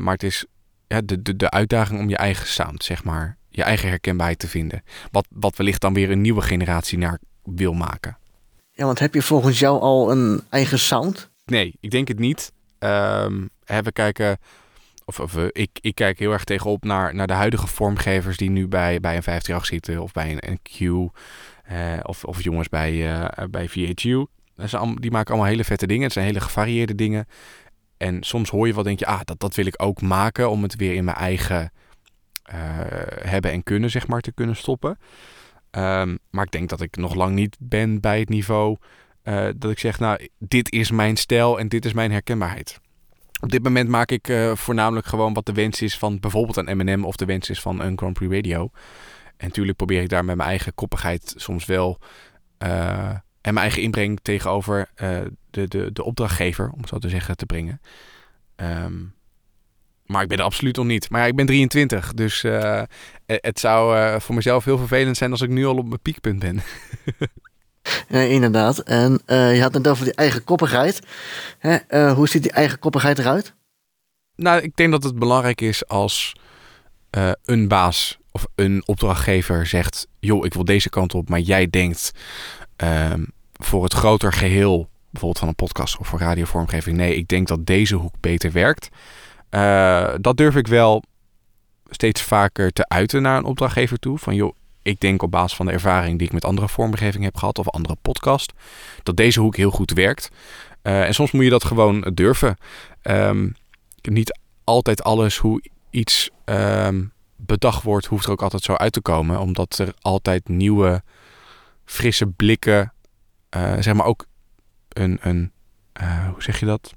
Maar 0.03 0.13
het 0.13 0.23
is 0.23 0.47
ja, 0.87 1.01
de, 1.05 1.23
de, 1.23 1.37
de 1.37 1.51
uitdaging 1.51 2.01
om 2.01 2.09
je 2.09 2.17
eigen 2.17 2.47
sound, 2.47 2.85
zeg 2.85 3.05
maar, 3.05 3.37
je 3.61 3.67
eigen 3.67 3.89
herkenbaarheid 3.89 4.39
te 4.39 4.49
vinden. 4.49 4.83
Wat, 5.11 5.27
wat 5.31 5.57
wellicht 5.57 5.81
dan 5.81 5.95
weer 5.95 6.11
een 6.11 6.21
nieuwe 6.21 6.43
generatie 6.43 6.99
naar 6.99 7.19
wil 7.43 7.73
maken. 7.73 8.19
Ja, 8.73 8.85
want 8.85 8.99
heb 8.99 9.15
je 9.15 9.23
volgens 9.23 9.59
jou 9.59 9.81
al 9.81 10.11
een 10.11 10.43
eigen 10.49 10.79
sound? 10.79 11.31
Nee, 11.45 11.77
ik 11.81 11.91
denk 11.91 12.09
het 12.09 12.19
niet. 12.19 12.53
Um, 12.79 13.51
we 13.65 13.93
kijken 13.93 14.39
of, 15.05 15.21
of 15.21 15.37
ik, 15.37 15.71
ik 15.81 15.95
kijk 15.95 16.19
heel 16.19 16.33
erg 16.33 16.45
tegenop 16.45 16.85
naar, 16.85 17.15
naar 17.15 17.27
de 17.27 17.33
huidige 17.33 17.67
vormgevers 17.67 18.37
die 18.37 18.51
nu 18.51 18.69
bij, 18.69 19.01
bij 19.01 19.17
een 19.17 19.23
538 19.23 19.67
zitten 19.67 20.03
of 20.03 20.13
bij 20.13 20.31
een, 20.31 20.51
een 20.51 20.61
Q 20.63 21.11
eh, 21.65 21.99
of, 22.03 22.25
of 22.25 22.43
jongens 22.43 22.69
bij, 22.69 22.93
uh, 22.93 23.45
bij 23.51 23.69
VHU. 23.69 24.27
Die 24.95 25.11
maken 25.11 25.33
allemaal 25.33 25.51
hele 25.51 25.65
vette 25.65 25.87
dingen. 25.87 26.03
Het 26.03 26.13
zijn 26.13 26.25
hele 26.25 26.41
gevarieerde 26.41 26.95
dingen. 26.95 27.27
En 27.97 28.23
soms 28.23 28.51
hoor 28.51 28.67
je 28.67 28.75
wat 28.75 28.85
denk 28.85 28.99
je, 28.99 29.07
ah, 29.07 29.21
dat, 29.25 29.41
dat 29.41 29.55
wil 29.55 29.67
ik 29.67 29.83
ook 29.83 30.01
maken 30.01 30.51
om 30.51 30.63
het 30.63 30.77
weer 30.77 30.95
in 30.95 31.05
mijn 31.05 31.17
eigen 31.17 31.73
hebben 33.23 33.51
en 33.51 33.63
kunnen, 33.63 33.91
zeg 33.91 34.07
maar, 34.07 34.21
te 34.21 34.33
kunnen 34.33 34.57
stoppen. 34.57 34.99
Um, 35.71 36.19
maar 36.31 36.45
ik 36.45 36.51
denk 36.51 36.69
dat 36.69 36.81
ik 36.81 36.97
nog 36.97 37.15
lang 37.15 37.35
niet 37.35 37.57
ben 37.61 38.01
bij 38.01 38.19
het 38.19 38.29
niveau 38.29 38.77
uh, 39.25 39.49
dat 39.57 39.71
ik 39.71 39.79
zeg, 39.79 39.99
nou, 39.99 40.29
dit 40.39 40.73
is 40.73 40.91
mijn 40.91 41.17
stijl 41.17 41.59
en 41.59 41.69
dit 41.69 41.85
is 41.85 41.93
mijn 41.93 42.11
herkenbaarheid. 42.11 42.81
Op 43.41 43.51
dit 43.51 43.63
moment 43.63 43.89
maak 43.89 44.11
ik 44.11 44.29
uh, 44.29 44.55
voornamelijk 44.55 45.07
gewoon 45.07 45.33
wat 45.33 45.47
de 45.47 45.53
wens 45.53 45.83
is 45.83 45.99
van 45.99 46.21
bijvoorbeeld 46.21 46.57
een 46.57 46.77
M&M 46.77 47.05
of 47.05 47.17
de 47.17 47.25
wens 47.25 47.51
is 47.51 47.61
van 47.61 47.81
een 47.81 47.99
Grand 47.99 48.13
Prix 48.13 48.35
Radio. 48.35 48.71
En 49.37 49.47
natuurlijk 49.47 49.77
probeer 49.77 50.03
ik 50.03 50.09
daar 50.09 50.25
met 50.25 50.37
mijn 50.37 50.49
eigen 50.49 50.75
koppigheid 50.75 51.35
soms 51.37 51.65
wel 51.65 51.99
en 52.59 53.23
mijn 53.41 53.57
eigen 53.57 53.83
inbreng 53.83 54.19
tegenover 54.23 54.91
de, 55.51 55.69
de, 55.69 55.93
de 55.93 56.05
opdrachtgever, 56.05 56.71
om 56.71 56.87
zo 56.87 56.99
te 56.99 57.09
zeggen, 57.09 57.37
te 57.37 57.47
brengen. 57.47 57.81
Um, 58.57 59.15
maar 60.11 60.23
ik 60.23 60.29
ben 60.29 60.39
er 60.39 60.45
absoluut 60.45 60.77
nog 60.77 60.87
niet. 60.87 61.11
Maar 61.11 61.21
ja, 61.21 61.27
ik 61.27 61.37
ben 61.37 61.47
23, 61.47 62.15
dus 62.15 62.43
het 63.27 63.59
zou 63.61 64.21
voor 64.21 64.35
mezelf 64.35 64.65
heel 64.65 64.79
vervelend 64.79 65.17
zijn 65.17 65.31
als 65.31 65.41
ik 65.41 65.49
nu 65.49 65.67
al 65.67 65.77
op 65.77 65.87
mijn 65.87 66.01
piekpunt 66.01 66.39
ben. 66.39 66.63
Ja, 68.09 68.21
inderdaad. 68.21 68.79
En 68.79 69.21
uh, 69.27 69.55
je 69.55 69.63
had 69.63 69.75
het 69.75 69.89
over 69.89 70.05
die 70.05 70.15
eigen 70.15 70.45
koppigheid. 70.45 71.01
Hè? 71.59 72.11
Hoe 72.13 72.29
ziet 72.29 72.43
die 72.43 72.53
eigen 72.53 72.79
koppigheid 72.79 73.19
eruit? 73.19 73.55
Nou, 74.37 74.61
ik 74.63 74.77
denk 74.77 74.91
dat 74.91 75.03
het 75.03 75.19
belangrijk 75.19 75.61
is 75.61 75.87
als 75.89 76.33
een 77.45 77.69
baas 77.69 78.19
of 78.33 78.47
een 78.55 78.83
opdrachtgever 78.87 79.67
zegt: 79.67 80.07
joh, 80.19 80.45
ik 80.45 80.55
wil 80.55 80.65
deze 80.65 80.89
kant 80.89 81.15
op, 81.15 81.29
maar 81.29 81.41
jij 81.41 81.71
denkt 81.71 82.13
ehm, 82.77 83.25
voor 83.53 83.85
het 83.85 83.93
groter 83.93 84.33
geheel, 84.33 84.89
bijvoorbeeld 85.11 85.39
van 85.39 85.49
een 85.49 85.55
podcast 85.55 85.99
of 85.99 86.07
voor 86.07 86.19
radiovormgeving, 86.19 86.97
nee, 86.97 87.17
ik 87.17 87.29
denk 87.29 87.49
dat 87.49 87.67
deze 87.67 87.95
hoek 87.95 88.15
beter 88.21 88.53
werkt. 88.53 88.89
Dat 90.21 90.37
durf 90.37 90.57
ik 90.57 90.67
wel 90.67 91.03
steeds 91.91 92.23
vaker 92.23 92.71
te 92.73 92.89
uiten 92.89 93.23
naar 93.23 93.37
een 93.37 93.45
opdrachtgever 93.45 93.99
toe. 93.99 94.19
Van 94.19 94.35
joh, 94.35 94.55
ik 94.83 95.01
denk 95.01 95.23
op 95.23 95.31
basis 95.31 95.57
van 95.57 95.67
de 95.67 95.73
ervaring 95.73 96.19
die 96.19 96.27
ik 96.27 96.33
met 96.33 96.45
andere 96.45 96.69
vormgeving 96.69 97.25
heb 97.25 97.37
gehad 97.37 97.59
of 97.59 97.69
andere 97.69 97.97
podcast, 98.03 98.53
dat 99.03 99.17
deze 99.17 99.41
hoek 99.41 99.57
heel 99.57 99.71
goed 99.71 99.93
werkt. 99.93 100.31
Uh, 100.83 101.07
en 101.07 101.15
soms 101.15 101.31
moet 101.31 101.45
je 101.45 101.51
dat 101.51 101.65
gewoon 101.65 102.11
durven. 102.15 102.57
Um, 103.03 103.55
niet 104.03 104.39
altijd 104.65 105.03
alles 105.03 105.37
hoe 105.37 105.63
iets 105.91 106.31
um, 106.45 107.13
bedacht 107.37 107.83
wordt, 107.83 108.07
hoeft 108.07 108.25
er 108.25 108.31
ook 108.31 108.43
altijd 108.43 108.63
zo 108.63 108.75
uit 108.75 108.93
te 108.93 109.01
komen. 109.01 109.41
Omdat 109.41 109.79
er 109.79 109.95
altijd 110.01 110.49
nieuwe, 110.49 111.03
frisse 111.85 112.27
blikken 112.27 112.93
zeg 113.79 113.95
maar 113.95 114.07
ook 114.07 114.27
een, 114.89 115.19
een 115.21 115.53
hoe 116.33 116.43
zeg 116.43 116.61
je 116.61 116.67
dat? 116.67 116.95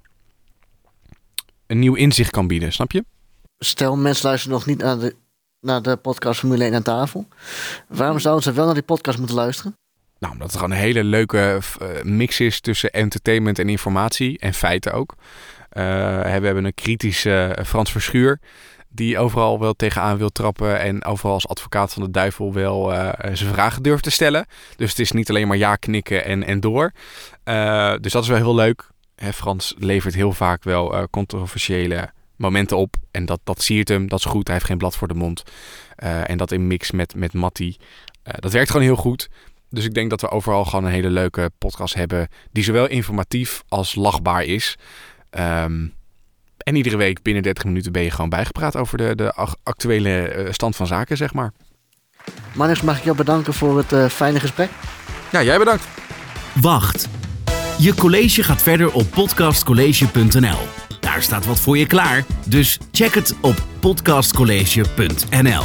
Een 1.74 1.80
nieuw 1.80 1.96
inzicht 1.96 2.32
kan 2.32 2.48
bieden, 2.48 2.74
snap 2.74 2.92
je? 2.92 3.06
Stel, 3.58 3.98
mensen 3.98 4.26
luisteren 4.28 4.58
nog 4.58 4.66
niet 4.66 4.78
naar 4.78 5.00
de, 5.00 5.16
naar 5.60 5.82
de 5.82 5.96
podcast 5.96 6.40
Formule 6.40 6.64
1 6.64 6.74
aan 6.74 6.84
tafel. 6.84 7.28
Waarom 7.88 8.20
zouden 8.20 8.44
ze 8.44 8.52
wel 8.52 8.66
naar 8.66 8.74
die 8.74 8.84
podcast 8.84 9.18
moeten 9.18 9.36
luisteren? 9.36 9.78
Nou, 10.20 10.34
omdat 10.34 10.48
het 10.48 10.60
gewoon 10.60 10.72
een 10.72 10.84
hele 10.84 11.04
leuke 11.04 11.60
mix 12.04 12.40
is 12.40 12.60
tussen 12.60 12.92
entertainment 12.92 13.60
en 13.60 13.70
informatie 13.70 14.40
en 14.40 14.54
feiten 14.54 14.94
ook. 14.94 15.16
we 15.70 15.82
hebben 15.82 16.66
een 16.66 16.74
kritische 16.74 17.58
Frans 17.66 17.92
Verschuur 17.92 18.40
die 18.90 19.18
overal 19.18 19.60
wel 19.60 19.74
tegenaan 19.74 20.18
wil 20.18 20.30
trappen 20.30 20.80
en 20.80 21.06
overal 21.06 21.34
als 21.34 21.48
advocaat 21.48 21.94
van 21.94 22.04
de 22.04 22.12
duivel 22.12 22.54
wel 22.54 22.94
uh, 22.94 23.10
zijn 23.34 23.54
vragen 23.54 23.84
durft 23.84 24.04
te 24.04 24.12
stellen. 24.12 24.46
Dus 24.76 24.90
het 24.90 25.00
is 25.00 25.12
niet 25.12 25.30
alleen 25.30 25.48
maar 25.48 25.58
ja 25.58 25.76
knikken 25.76 26.26
en, 26.26 26.44
en 26.44 26.60
door. 26.60 26.92
Uh, 27.46 27.94
dus 28.02 28.12
dat 28.12 28.24
is 28.24 28.30
wel 28.30 28.38
heel 28.38 28.56
leuk. 28.56 28.93
Hè, 29.16 29.34
Frans 29.34 29.74
levert 29.78 30.14
heel 30.14 30.32
vaak 30.32 30.64
wel 30.64 30.96
uh, 30.96 31.04
controversiële 31.12 32.12
momenten 32.36 32.78
op. 32.78 32.96
En 33.12 33.26
dat, 33.26 33.40
dat 33.44 33.62
siert 33.62 33.88
hem, 33.88 34.08
dat 34.08 34.20
is 34.20 34.26
goed. 34.26 34.48
Hij 34.48 34.56
heeft 34.56 34.68
geen 34.68 34.78
blad 34.78 34.96
voor 34.96 35.08
de 35.08 35.14
mond. 35.14 35.44
en 35.96 36.38
dat 36.38 36.52
in 36.52 36.68
mix 36.68 36.92
met, 36.92 37.16
met 37.16 37.34
Matty. 37.34 37.76
dat 38.24 38.52
werkt 38.52 38.72
gewoon 38.72 38.86
heel 38.86 38.96
goed. 38.96 39.30
Dus 39.70 39.86
ik 39.86 39.94
denk 39.94 40.10
dat 40.10 40.22
we 40.22 40.30
overal 40.30 40.66
gewoon 40.66 40.86
een 40.86 40.92
hele 40.92 41.10
leuke 41.10 41.52
podcast 41.58 41.94
hebben. 41.94 42.28
Die 42.52 42.64
zowel 42.64 42.88
informatief 42.88 43.64
als 43.68 43.96
lachbaar 43.96 44.44
is. 44.44 44.78
Um, 45.40 45.94
en 46.58 46.76
iedere 46.76 46.98
week 46.98 47.22
binnen 47.22 47.44
30 47.44 47.64
minuten 47.64 47.92
ben 47.92 48.04
je 48.04 48.12
gewoon 48.12 48.30
bijgepraat 48.30 48.76
over 48.76 48.98
de, 48.98 49.16
de 49.16 49.34
actuele 49.64 50.28
eh, 50.28 50.52
stand 50.52 50.76
van 50.76 50.88
zaken, 50.88 51.18
zeg 51.18 51.34
maar. 51.34 51.52
Manus, 52.54 52.82
mag 52.82 52.98
ik 52.98 53.04
jou 53.04 53.18
bedanken 53.18 53.54
voor 53.54 53.78
het 53.78 53.92
uh, 53.92 54.06
fijne 54.06 54.40
gesprek? 54.40 54.70
Ja, 55.32 55.44
jij 55.44 55.58
bedankt. 55.58 55.88
Wacht. 56.54 57.10
Je 57.78 57.94
college 57.94 58.44
gaat 58.44 58.62
verder 58.62 58.92
op 58.92 59.10
podcastcollege.nl. 59.10 60.58
Daar 61.00 61.22
staat 61.22 61.46
wat 61.46 61.60
voor 61.60 61.78
je 61.78 61.86
klaar, 61.86 62.26
dus 62.48 62.80
check 62.92 63.14
het 63.14 63.36
op 63.42 63.64
podcastcollege.nl. 63.80 65.64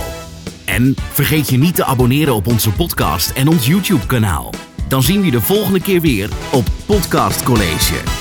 En 0.64 0.94
vergeet 1.12 1.48
je 1.48 1.58
niet 1.58 1.74
te 1.74 1.84
abonneren 1.84 2.34
op 2.34 2.46
onze 2.46 2.70
podcast 2.72 3.30
en 3.30 3.48
ons 3.48 3.66
YouTube-kanaal. 3.66 4.52
Dan 4.88 5.02
zien 5.02 5.20
we 5.20 5.26
je 5.26 5.32
de 5.32 5.40
volgende 5.40 5.80
keer 5.80 6.00
weer 6.00 6.28
op 6.52 6.64
Podcast 6.86 7.42
College. 7.42 8.17